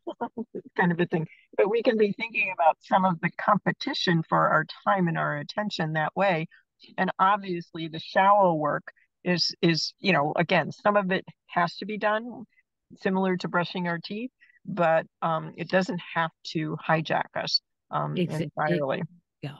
Kind 0.76 0.90
of 0.90 0.98
a 0.98 1.06
thing. 1.06 1.28
But 1.56 1.70
we 1.70 1.80
can 1.80 1.96
be 1.96 2.12
thinking 2.12 2.52
about 2.52 2.76
some 2.80 3.04
of 3.04 3.20
the 3.20 3.30
competition 3.40 4.24
for 4.28 4.48
our 4.48 4.66
time 4.84 5.06
and 5.06 5.16
our 5.16 5.36
attention 5.36 5.92
that 5.92 6.10
way. 6.16 6.48
And 6.98 7.12
obviously 7.20 7.86
the 7.86 8.00
shallow 8.00 8.54
work 8.54 8.82
is 9.24 9.54
is 9.62 9.94
you 9.98 10.12
know 10.12 10.32
again 10.36 10.70
some 10.72 10.96
of 10.96 11.10
it 11.10 11.24
has 11.46 11.76
to 11.76 11.86
be 11.86 11.98
done 11.98 12.44
similar 13.00 13.36
to 13.36 13.48
brushing 13.48 13.88
our 13.88 13.98
teeth 14.02 14.30
but 14.64 15.06
um, 15.22 15.52
it 15.56 15.68
doesn't 15.68 16.00
have 16.14 16.30
to 16.44 16.76
hijack 16.88 17.24
us 17.34 17.62
um, 17.90 18.16
entirely. 18.16 19.02
yeah. 19.42 19.56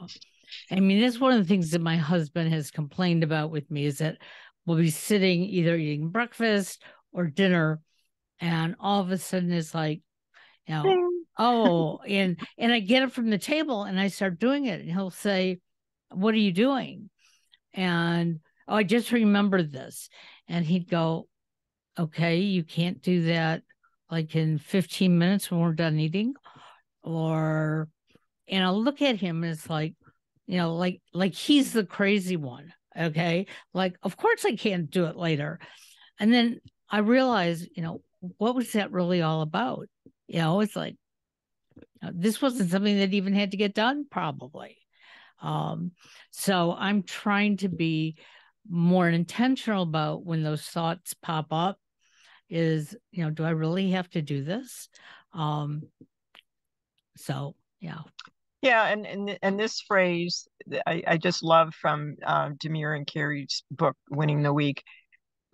I 0.70 0.78
mean 0.78 1.00
that's 1.00 1.18
one 1.18 1.32
of 1.32 1.38
the 1.38 1.48
things 1.48 1.70
that 1.72 1.80
my 1.80 1.96
husband 1.96 2.52
has 2.52 2.70
complained 2.70 3.24
about 3.24 3.50
with 3.50 3.68
me 3.68 3.84
is 3.84 3.98
that 3.98 4.18
we'll 4.64 4.76
be 4.76 4.90
sitting 4.90 5.42
either 5.42 5.74
eating 5.74 6.10
breakfast 6.10 6.82
or 7.12 7.26
dinner 7.26 7.80
and 8.38 8.76
all 8.78 9.00
of 9.00 9.10
a 9.10 9.18
sudden 9.18 9.50
it's 9.50 9.74
like 9.74 10.02
you 10.68 10.74
know 10.74 11.10
oh 11.38 11.98
and 12.08 12.38
and 12.58 12.72
i 12.72 12.78
get 12.78 13.02
it 13.02 13.12
from 13.12 13.28
the 13.28 13.38
table 13.38 13.82
and 13.82 13.98
i 13.98 14.06
start 14.06 14.38
doing 14.38 14.66
it 14.66 14.80
and 14.80 14.90
he'll 14.90 15.10
say 15.10 15.58
what 16.14 16.34
are 16.34 16.38
you 16.38 16.52
doing? 16.52 17.10
And 17.74 18.40
oh, 18.72 18.76
I 18.76 18.82
just 18.84 19.12
remembered 19.12 19.70
this. 19.70 20.08
And 20.48 20.64
he'd 20.64 20.88
go, 20.88 21.28
okay, 21.98 22.38
you 22.38 22.64
can't 22.64 23.02
do 23.02 23.24
that 23.24 23.62
like 24.10 24.34
in 24.34 24.58
15 24.58 25.16
minutes 25.18 25.50
when 25.50 25.60
we're 25.60 25.74
done 25.74 25.98
eating. 26.00 26.34
Or, 27.02 27.88
and 28.48 28.64
I'll 28.64 28.82
look 28.82 29.02
at 29.02 29.16
him 29.16 29.44
and 29.44 29.52
it's 29.52 29.68
like, 29.68 29.94
you 30.46 30.56
know, 30.56 30.74
like, 30.74 31.02
like 31.12 31.34
he's 31.34 31.72
the 31.72 31.84
crazy 31.84 32.36
one. 32.36 32.72
Okay. 32.98 33.46
Like, 33.74 33.96
of 34.02 34.16
course 34.16 34.44
I 34.46 34.56
can't 34.56 34.90
do 34.90 35.04
it 35.04 35.16
later. 35.16 35.60
And 36.18 36.32
then 36.32 36.60
I 36.90 36.98
realized, 36.98 37.68
you 37.74 37.82
know, 37.82 38.00
what 38.38 38.54
was 38.54 38.72
that 38.72 38.90
really 38.90 39.20
all 39.20 39.42
about? 39.42 39.86
You 40.28 40.38
know, 40.38 40.60
it's 40.60 40.76
like, 40.76 40.96
this 42.00 42.40
wasn't 42.40 42.70
something 42.70 42.98
that 42.98 43.12
even 43.12 43.34
had 43.34 43.50
to 43.50 43.56
get 43.56 43.74
done, 43.74 44.06
probably. 44.10 44.78
Um, 45.42 45.92
so 46.30 46.74
I'm 46.76 47.02
trying 47.02 47.58
to 47.58 47.68
be 47.68 48.16
more 48.68 49.08
intentional 49.08 49.82
about 49.82 50.24
when 50.24 50.42
those 50.42 50.62
thoughts 50.62 51.14
pop 51.14 51.46
up 51.50 51.78
is 52.48 52.94
you 53.10 53.24
know 53.24 53.30
do 53.30 53.44
i 53.44 53.50
really 53.50 53.90
have 53.90 54.08
to 54.10 54.22
do 54.22 54.44
this? 54.44 54.88
Um 55.32 55.82
so 57.16 57.54
yeah. 57.80 58.00
Yeah 58.60 58.86
and 58.86 59.06
and, 59.06 59.38
and 59.42 59.58
this 59.58 59.80
phrase 59.80 60.46
i, 60.86 61.02
I 61.06 61.16
just 61.16 61.42
love 61.42 61.74
from 61.74 62.16
uh, 62.24 62.50
demir 62.50 62.96
and 62.96 63.06
carey's 63.06 63.64
book 63.70 63.96
winning 64.10 64.42
the 64.42 64.52
week 64.52 64.82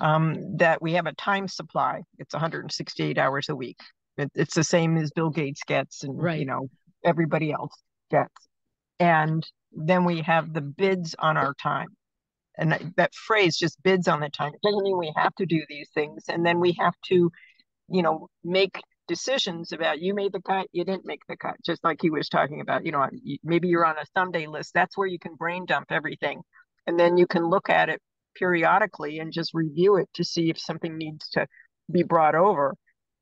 um, 0.01 0.57
that 0.59 0.81
we 0.81 0.93
have 0.93 1.07
a 1.07 1.15
time 1.15 1.49
supply. 1.49 2.03
It's 2.19 2.35
168 2.35 3.19
hours 3.19 3.49
a 3.49 3.57
week. 3.57 3.79
It, 4.17 4.31
it's 4.35 4.55
the 4.55 4.65
same 4.65 4.97
as 4.97 5.11
bill 5.11 5.31
gates 5.31 5.63
gets 5.67 6.05
and 6.05 6.21
right. 6.21 6.39
you 6.39 6.47
know 6.47 6.69
everybody 7.05 7.53
else 7.53 7.75
gets. 8.11 8.49
And 8.99 9.47
then 9.73 10.05
we 10.05 10.23
have 10.23 10.53
the 10.53 10.61
bids 10.61 11.15
on 11.19 11.37
our 11.37 11.55
time 11.55 11.89
and 12.59 12.93
that 12.97 13.15
phrase 13.15 13.57
just 13.57 13.83
bids 13.83 14.09
on 14.09 14.21
the 14.21 14.29
time. 14.29 14.53
It 14.53 14.67
doesn't 14.67 14.83
mean 14.83 14.99
we 14.99 15.13
have 15.17 15.35
to 15.37 15.47
do 15.47 15.63
these 15.69 15.89
things, 15.95 16.25
and 16.29 16.45
then 16.45 16.61
we 16.61 16.77
have 16.79 16.95
to, 17.07 17.31
you 17.89 18.03
know, 18.03 18.29
make 18.45 18.81
decisions 19.07 19.73
about 19.73 20.01
you 20.01 20.15
made 20.15 20.33
the 20.33 20.43
cut, 20.43 20.67
you 20.73 20.85
didn't 20.85 21.07
make 21.07 21.23
the 21.29 21.37
cut. 21.37 21.57
Just 21.65 21.83
like 21.85 21.99
he 22.03 22.11
was 22.11 22.29
talking 22.29 22.61
about, 22.61 22.85
you 22.85 22.93
know, 22.93 23.09
maybe 23.43 23.69
you're 23.69 23.87
on 23.87 23.97
a 23.97 24.05
someday 24.17 24.47
list. 24.47 24.75
That's 24.75 24.99
where 24.99 25.07
you 25.07 25.19
can 25.19 25.35
brain 25.35 25.67
dump 25.67 25.87
everything, 25.91 26.43
and 26.87 26.99
then 26.99 27.17
you 27.17 27.27
can 27.27 27.49
look 27.49 27.71
at 27.71 27.89
it 27.89 28.01
periodically 28.35 29.21
and 29.21 29.33
just 29.33 29.55
review 29.55 29.97
it 29.97 30.09
to 30.15 30.25
see 30.25 30.51
if 30.51 30.59
something 30.59 30.97
needs 30.97 31.29
to 31.31 31.47
be 31.91 32.03
brought 32.03 32.35
over. 32.35 32.75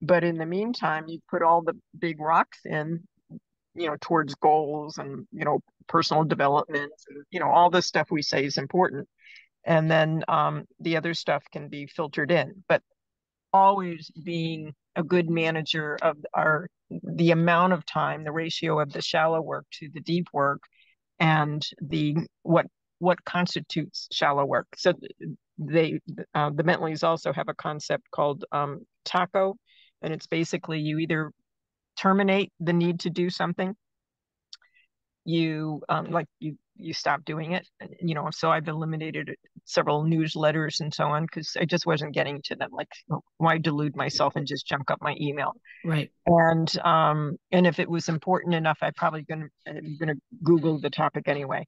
But 0.03 0.25
in 0.25 0.37
the 0.37 0.46
meantime, 0.46 1.05
you 1.09 1.20
put 1.31 1.42
all 1.42 1.62
the 1.62 1.75
big 1.99 2.20
rocks 2.20 2.59
in, 2.64 3.03
you 3.75 3.87
know, 3.87 3.96
towards 4.01 4.35
goals 4.35 4.99
and 4.99 5.27
you 5.31 5.44
know 5.44 5.61
personal 5.88 6.25
development 6.25 6.90
and 7.07 7.25
you 7.31 7.38
know 7.38 7.49
all 7.49 7.70
this 7.70 7.87
stuff 7.87 8.09
we 8.11 8.22
say 8.22 8.44
is 8.44 8.59
important 8.59 9.07
and 9.67 9.91
then 9.91 10.23
um, 10.29 10.65
the 10.81 10.97
other 10.97 11.15
stuff 11.15 11.45
can 11.53 11.69
be 11.69 11.87
filtered 11.87 12.31
in 12.31 12.65
but 12.69 12.83
always 13.53 14.11
being 14.25 14.73
a 14.97 15.03
good 15.03 15.29
manager 15.29 15.97
of 16.03 16.17
our 16.35 16.69
the 17.03 17.31
amount 17.31 17.73
of 17.73 17.85
time 17.87 18.25
the 18.25 18.33
ratio 18.33 18.81
of 18.81 18.93
the 18.93 19.03
shallow 19.03 19.41
work 19.41 19.67
to 19.73 19.89
the 19.93 20.01
deep 20.01 20.27
work 20.33 20.63
and 21.19 21.67
the 21.81 22.17
what 22.43 22.67
what 22.99 23.25
constitutes 23.25 24.09
shallow 24.13 24.45
work. 24.45 24.67
So 24.77 24.93
they 25.59 26.01
uh, 26.35 26.51
the 26.55 26.65
Bentleys 26.65 27.03
also 27.03 27.33
have 27.33 27.49
a 27.49 27.55
concept 27.55 28.11
called 28.11 28.45
um, 28.53 28.81
taco 29.05 29.57
and 30.03 30.13
it's 30.13 30.27
basically 30.27 30.81
you 30.81 30.99
either 30.99 31.31
terminate 31.99 32.53
the 32.61 32.73
need 32.73 33.01
to 33.01 33.11
do 33.11 33.31
something 33.31 33.75
you 35.25 35.83
um, 35.89 36.11
like 36.11 36.27
you 36.41 36.57
you 36.77 36.93
stop 36.93 37.25
doing 37.25 37.53
it 37.53 37.67
you 38.03 38.15
know 38.15 38.29
so 38.31 38.51
i've 38.51 38.69
eliminated 38.69 39.35
several 39.67 40.05
newsletters 40.05 40.81
and 40.81 40.95
so 40.95 41.05
on 41.05 41.25
because 41.25 41.57
i 41.61 41.65
just 41.65 41.87
wasn't 41.87 42.15
getting 42.15 42.41
to 42.43 42.55
them 42.55 42.71
like 42.73 42.89
why 43.39 43.59
delude 43.59 43.97
myself 43.97 44.37
and 44.37 44.47
just 44.47 44.67
junk 44.67 44.91
up 44.91 45.01
my 45.03 45.15
email? 45.21 45.53
Right. 45.85 46.11
And 46.27 46.79
um 46.85 47.37
and 47.53 47.67
if 47.67 47.79
it 47.79 47.89
was 47.89 48.09
important 48.09 48.55
enough 48.55 48.79
i 48.83 48.91
probably 48.97 49.23
gonna 49.23 49.47
i'm 49.67 49.97
gonna 49.99 50.15
google 50.43 50.81
the 50.81 50.91
topic 50.91 51.29
anyway. 51.29 51.67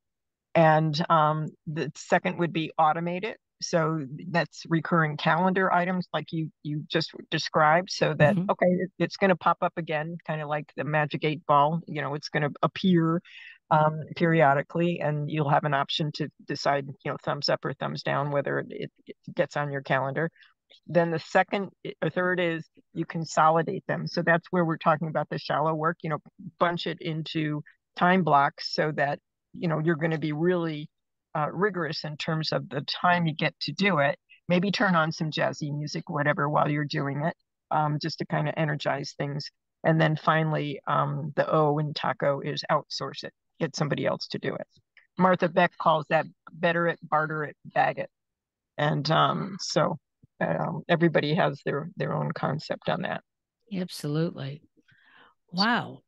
And 0.55 1.05
um 1.11 1.49
the 1.67 1.91
second 1.95 2.39
would 2.39 2.53
be 2.53 2.73
automate 2.79 3.25
it. 3.25 3.39
So 3.61 4.07
that's 4.31 4.63
recurring 4.69 5.17
calendar 5.17 5.73
items 5.73 6.07
like 6.13 6.33
you 6.33 6.51
you 6.63 6.85
just 6.89 7.11
described 7.31 7.91
so 7.91 8.15
that 8.15 8.37
mm-hmm. 8.37 8.51
okay 8.51 8.67
it's 9.01 9.17
going 9.17 9.31
to 9.31 9.37
pop 9.37 9.59
up 9.63 9.73
again 9.77 10.17
kind 10.25 10.41
of 10.41 10.49
like 10.49 10.73
the 10.77 10.85
magic 10.85 11.25
eight 11.25 11.45
ball 11.45 11.81
you 11.89 12.01
know 12.01 12.15
it's 12.15 12.29
going 12.29 12.45
to 12.45 12.51
appear 12.63 13.21
um, 13.71 14.01
periodically 14.17 15.01
and 15.01 15.31
you'll 15.31 15.49
have 15.49 15.65
an 15.65 15.75
option 15.75 16.11
to 16.13 16.29
decide 16.47 16.87
you 17.05 17.11
know 17.11 17.17
thumbs 17.25 17.49
up 17.49 17.65
or 17.65 17.75
thumbs 17.75 18.03
down 18.03 18.31
whether 18.31 18.65
it, 18.69 18.91
gets 19.35 19.57
on 19.57 19.71
your 19.71 19.83
calendar 19.83 20.31
then 20.87 21.11
the 21.11 21.19
second 21.19 21.71
or 22.03 22.11
third 22.11 22.41
is 22.41 22.67
you 22.95 23.05
consolidate 23.05 23.85
them 23.87 24.07
so 24.07 24.23
that's 24.23 24.47
where 24.51 24.65
we're 24.65 24.79
talking 24.79 25.09
about 25.09 25.29
the 25.29 25.39
shallow 25.39 25.75
work 25.75 25.99
you 26.03 26.11
know 26.11 26.19
bunch 26.59 26.87
it 26.87 26.99
into 27.01 27.63
time 27.97 28.23
blocks 28.23 28.73
so 28.75 28.91
that 28.93 29.19
you 29.53 29.69
know 29.69 29.81
you're 29.81 29.97
going 29.97 30.13
to 30.13 30.19
be 30.19 30.33
really 30.33 30.89
uh, 31.35 31.49
rigorous 31.53 32.05
in 32.05 32.17
terms 32.17 32.53
of 32.53 32.69
the 32.69 32.81
time 32.83 33.27
you 33.27 33.35
get 33.35 33.59
to 33.61 33.73
do 33.73 33.99
it. 33.99 34.19
Maybe 34.49 34.71
turn 34.71 34.95
on 34.95 35.13
some 35.13 35.31
jazzy 35.31 35.77
music, 35.77 36.09
whatever, 36.09 36.49
while 36.49 36.71
you're 36.71 36.85
doing 36.85 37.25
it, 37.25 37.37
um, 37.71 37.99
just 38.01 38.19
to 38.19 38.27
kind 38.27 38.49
of 38.49 38.55
energize 38.57 39.15
things. 39.19 39.51
And 39.85 40.01
then 40.01 40.17
finally, 40.17 40.81
um, 40.87 41.33
the 41.37 41.49
O 41.51 41.79
in 41.79 41.93
taco 41.95 42.41
is 42.41 42.65
outsource 42.71 43.25
it, 43.25 43.33
get 43.59 43.77
somebody 43.77 44.07
else 44.07 44.27
to 44.29 44.39
do 44.39 44.55
it. 44.55 44.67
Martha 45.19 45.49
Beck 45.49 45.77
calls 45.79 46.07
that 46.11 46.27
better 46.53 46.89
it, 46.89 46.99
barter 47.03 47.45
it, 47.45 47.57
bag 47.65 47.99
it. 47.99 48.11
And 48.77 49.11
um, 49.11 49.57
so 49.61 49.99
um, 50.41 50.83
everybody 50.89 51.35
has 51.35 51.61
their 51.65 51.91
their 51.97 52.15
own 52.15 52.33
concept 52.33 52.89
on 52.89 53.03
that. 53.03 53.23
Absolutely. 53.73 54.63
Wow. 55.53 56.03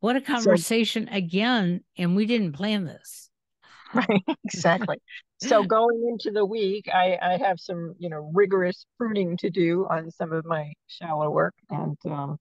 What 0.00 0.16
a 0.16 0.20
conversation 0.20 1.08
so, 1.10 1.16
again. 1.16 1.80
And 1.96 2.14
we 2.14 2.26
didn't 2.26 2.52
plan 2.52 2.84
this. 2.84 3.30
right, 3.94 4.06
exactly. 4.44 4.96
so 5.38 5.62
going 5.62 6.06
into 6.08 6.30
the 6.30 6.44
week, 6.44 6.88
I, 6.92 7.18
I 7.20 7.38
have 7.38 7.58
some, 7.58 7.94
you 7.98 8.08
know, 8.08 8.30
rigorous 8.34 8.84
pruning 8.98 9.36
to 9.38 9.50
do 9.50 9.86
on 9.88 10.10
some 10.10 10.32
of 10.32 10.44
my 10.44 10.72
shallow 10.86 11.30
work, 11.30 11.54
and 11.70 11.96
um, 12.06 12.36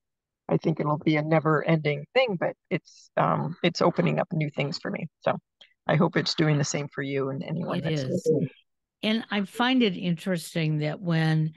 I 0.47 0.57
think 0.57 0.79
it'll 0.79 0.97
be 0.97 1.17
a 1.17 1.21
never-ending 1.21 2.05
thing. 2.13 2.37
But 2.39 2.53
it's 2.69 3.09
um, 3.17 3.55
it's 3.63 3.81
opening 3.81 4.19
up 4.19 4.27
new 4.31 4.49
things 4.49 4.77
for 4.79 4.91
me. 4.91 5.07
So 5.21 5.37
I 5.87 5.95
hope 5.95 6.17
it's 6.17 6.35
doing 6.35 6.57
the 6.57 6.63
same 6.63 6.87
for 6.93 7.01
you 7.01 7.29
and 7.29 7.43
anyone. 7.43 7.79
It 7.79 7.91
is. 7.91 8.03
Listening. 8.05 8.49
And 9.03 9.25
I 9.29 9.43
find 9.43 9.83
it 9.83 9.97
interesting 9.97 10.79
that 10.79 10.99
when 10.99 11.53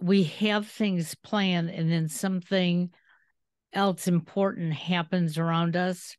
we 0.00 0.24
have 0.24 0.66
things 0.66 1.14
planned 1.22 1.70
and 1.70 1.90
then 1.90 2.08
something 2.08 2.90
else 3.72 4.08
important 4.08 4.72
happens 4.72 5.38
around 5.38 5.76
us, 5.76 6.16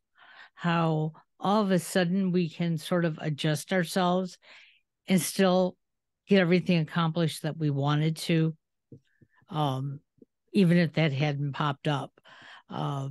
how 0.54 1.12
all 1.38 1.62
of 1.62 1.70
a 1.70 1.78
sudden 1.78 2.32
we 2.32 2.48
can 2.48 2.78
sort 2.78 3.04
of 3.04 3.18
adjust 3.20 3.72
ourselves 3.72 4.38
and 5.06 5.20
still 5.20 5.76
get 6.26 6.40
everything 6.40 6.78
accomplished 6.78 7.42
that 7.42 7.58
we 7.58 7.70
wanted 7.70 8.16
to, 8.16 8.56
um, 9.50 10.00
even 10.54 10.78
if 10.78 10.94
that 10.94 11.12
hadn't 11.12 11.52
popped 11.52 11.86
up. 11.86 12.12
Uh, 12.70 13.08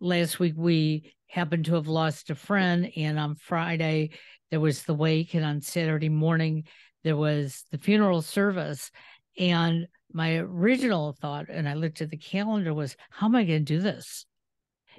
last 0.00 0.40
week 0.40 0.54
we 0.56 1.14
happened 1.28 1.66
to 1.66 1.74
have 1.74 1.86
lost 1.86 2.30
a 2.30 2.34
friend, 2.34 2.90
and 2.96 3.18
on 3.18 3.36
Friday 3.36 4.10
there 4.50 4.58
was 4.58 4.82
the 4.82 4.94
wake, 4.94 5.34
and 5.34 5.44
on 5.44 5.60
Saturday 5.60 6.08
morning 6.08 6.64
there 7.04 7.16
was 7.16 7.64
the 7.70 7.78
funeral 7.78 8.22
service. 8.22 8.90
And 9.38 9.86
my 10.12 10.38
original 10.38 11.16
thought, 11.20 11.48
and 11.48 11.68
I 11.68 11.74
looked 11.74 12.00
at 12.02 12.10
the 12.10 12.16
calendar, 12.16 12.74
was, 12.74 12.96
how 13.10 13.26
am 13.26 13.36
I 13.36 13.44
going 13.44 13.64
to 13.64 13.74
do 13.76 13.80
this? 13.80 14.26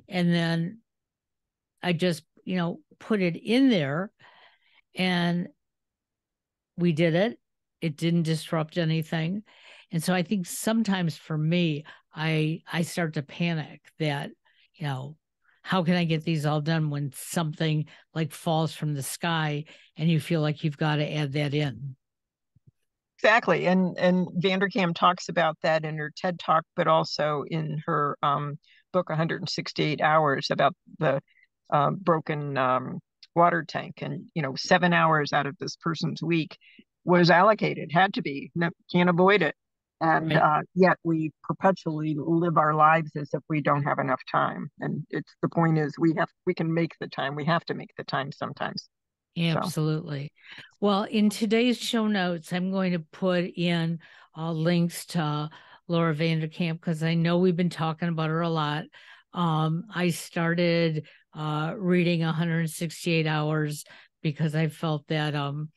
And 0.08 0.34
then 0.34 0.80
I 1.84 1.94
just, 1.94 2.24
you 2.46 2.56
know, 2.56 2.80
put 3.00 3.22
it 3.22 3.36
in 3.36 3.70
there 3.70 4.12
and 4.96 5.50
we 6.78 6.92
did 6.94 7.14
it. 7.16 7.38
It 7.82 7.98
didn't 7.98 8.24
disrupt 8.24 8.78
anything. 8.78 9.44
And 9.92 10.04
so 10.04 10.14
I 10.14 10.24
think 10.24 10.46
sometimes 10.46 11.18
for 11.18 11.38
me, 11.38 11.84
I 12.14 12.62
I 12.72 12.82
start 12.84 13.14
to 13.16 13.24
panic 13.24 13.82
that, 14.00 14.32
you 14.76 14.88
know, 14.88 15.18
how 15.64 15.84
can 15.84 15.96
I 15.96 16.06
get 16.06 16.24
these 16.24 16.46
all 16.46 16.62
done 16.62 16.90
when 16.90 17.12
something 17.14 17.86
like 18.14 18.32
falls 18.32 18.74
from 18.74 18.94
the 18.94 19.04
sky 19.04 19.66
and 19.98 20.10
you 20.10 20.20
feel 20.20 20.42
like 20.42 20.64
you've 20.64 20.78
got 20.78 20.98
to 20.98 21.14
add 21.14 21.34
that 21.34 21.54
in? 21.54 21.96
Exactly. 23.18 23.68
And 23.68 23.98
and 24.00 24.28
Vanderkam 24.42 24.96
talks 24.96 25.30
about 25.30 25.58
that 25.62 25.86
in 25.86 25.98
her 25.98 26.12
TED 26.16 26.40
talk, 26.40 26.66
but 26.76 26.88
also 26.88 27.44
in 27.48 27.82
her 27.86 28.18
um, 28.24 28.58
book 28.92 29.10
168 29.10 30.02
hours 30.02 30.48
about 30.50 30.74
the 31.00 31.22
uh, 31.72 31.92
broken 31.92 32.58
um, 32.58 33.00
water 33.36 33.64
tank. 33.64 34.00
And 34.02 34.26
you 34.34 34.42
know, 34.42 34.56
seven 34.56 34.92
hours 34.92 35.34
out 35.34 35.46
of 35.46 35.56
this 35.60 35.76
person's 35.76 36.24
week 36.24 36.58
was 37.04 37.30
allocated, 37.30 37.92
had 37.92 38.14
to 38.16 38.22
be, 38.24 38.52
can't 38.92 39.10
avoid 39.10 39.44
it. 39.44 39.56
And 40.02 40.32
right. 40.32 40.42
uh, 40.42 40.62
yet 40.74 40.98
we 41.04 41.32
perpetually 41.44 42.16
live 42.18 42.58
our 42.58 42.74
lives 42.74 43.12
as 43.16 43.30
if 43.34 43.42
we 43.50 43.62
don't 43.62 43.84
have 43.84 44.00
enough 44.00 44.22
time. 44.30 44.72
And 44.80 45.06
it's 45.12 45.34
the 45.44 45.50
point 45.50 45.78
is 45.78 45.94
we 46.00 46.16
have 46.18 46.28
we 46.46 46.56
can 46.56 46.74
make 46.74 46.94
the 47.00 47.08
time. 47.08 47.36
We 47.36 47.46
have 47.46 47.64
to 47.66 47.76
make 47.76 47.92
the 47.98 48.04
time 48.04 48.32
sometimes. 48.32 48.90
Absolutely. 49.38 50.32
So. 50.58 50.64
Well, 50.82 51.04
in 51.04 51.30
today's 51.30 51.78
show 51.78 52.08
notes, 52.08 52.52
I'm 52.52 52.72
going 52.72 52.94
to 52.94 53.00
put 53.00 53.46
in 53.46 54.00
uh, 54.36 54.52
links 54.52 55.06
to 55.08 55.50
Laura 55.88 56.16
Vanderkam 56.16 56.74
because 56.74 57.04
I 57.04 57.14
know 57.14 57.38
we've 57.38 57.56
been 57.56 57.70
talking 57.70 58.10
about 58.10 58.30
her 58.30 58.42
a 58.42 58.50
lot. 58.50 58.86
Um, 59.34 59.84
I 59.94 60.10
started 60.10 61.06
uh, 61.38 61.74
reading 61.78 62.22
168 62.22 63.28
hours 63.28 63.86
because 64.22 64.56
I 64.56 64.68
felt 64.68 65.08
that, 65.08 65.36
um, 65.36 65.70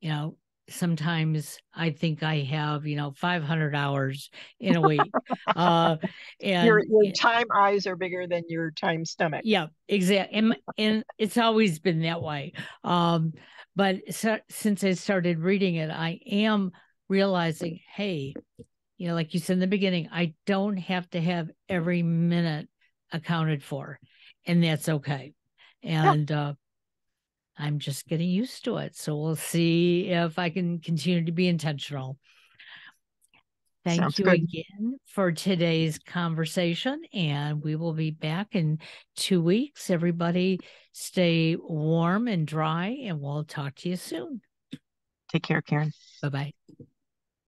you 0.00 0.08
know, 0.08 0.36
sometimes 0.68 1.58
I 1.74 1.90
think 1.90 2.22
I 2.22 2.40
have, 2.42 2.86
you 2.86 2.96
know, 2.96 3.12
500 3.16 3.74
hours 3.74 4.30
in 4.60 4.76
a 4.76 4.80
week. 4.80 5.12
uh, 5.56 5.96
and 6.40 6.66
your, 6.66 6.82
your 6.84 7.12
time 7.12 7.46
eyes 7.54 7.86
are 7.86 7.96
bigger 7.96 8.26
than 8.26 8.42
your 8.48 8.70
time 8.70 9.04
stomach. 9.04 9.42
Yeah, 9.44 9.66
exactly. 9.88 10.38
And, 10.38 10.56
and 10.78 11.04
it's 11.18 11.38
always 11.38 11.78
been 11.78 12.02
that 12.02 12.22
way. 12.22 12.52
Um, 12.82 13.32
but 13.76 13.96
so, 14.10 14.38
since 14.48 14.84
I 14.84 14.92
started 14.92 15.38
reading 15.38 15.76
it, 15.76 15.90
I 15.90 16.20
am 16.30 16.70
realizing, 17.08 17.80
hey, 17.94 18.34
you 18.96 19.08
know, 19.08 19.14
like 19.14 19.34
you 19.34 19.40
said 19.40 19.54
in 19.54 19.60
the 19.60 19.66
beginning, 19.66 20.08
I 20.12 20.34
don't 20.46 20.76
have 20.76 21.08
to 21.10 21.20
have 21.20 21.50
every 21.68 22.02
minute 22.02 22.68
accounted 23.12 23.62
for, 23.62 23.98
and 24.46 24.62
that's 24.62 24.88
okay. 24.88 25.34
And 25.82 26.30
yeah. 26.30 26.40
uh, 26.40 26.52
I'm 27.56 27.78
just 27.78 28.06
getting 28.06 28.28
used 28.28 28.64
to 28.64 28.78
it. 28.78 28.96
So 28.96 29.16
we'll 29.16 29.36
see 29.36 30.08
if 30.08 30.38
I 30.38 30.50
can 30.50 30.80
continue 30.80 31.24
to 31.24 31.32
be 31.32 31.48
intentional. 31.48 32.18
Thank 33.84 34.00
Sounds 34.00 34.18
you 34.18 34.24
good. 34.24 34.34
again 34.34 34.98
for 35.06 35.30
today's 35.30 35.98
conversation. 35.98 37.02
And 37.12 37.62
we 37.62 37.76
will 37.76 37.92
be 37.92 38.10
back 38.10 38.54
in 38.56 38.78
two 39.14 39.42
weeks. 39.42 39.90
Everybody 39.90 40.58
stay 40.92 41.56
warm 41.56 42.26
and 42.26 42.46
dry, 42.46 42.96
and 43.04 43.20
we'll 43.20 43.44
talk 43.44 43.74
to 43.76 43.90
you 43.90 43.96
soon. 43.96 44.40
Take 45.30 45.42
care, 45.42 45.60
Karen. 45.60 45.92
Bye 46.22 46.28
bye. 46.28 46.52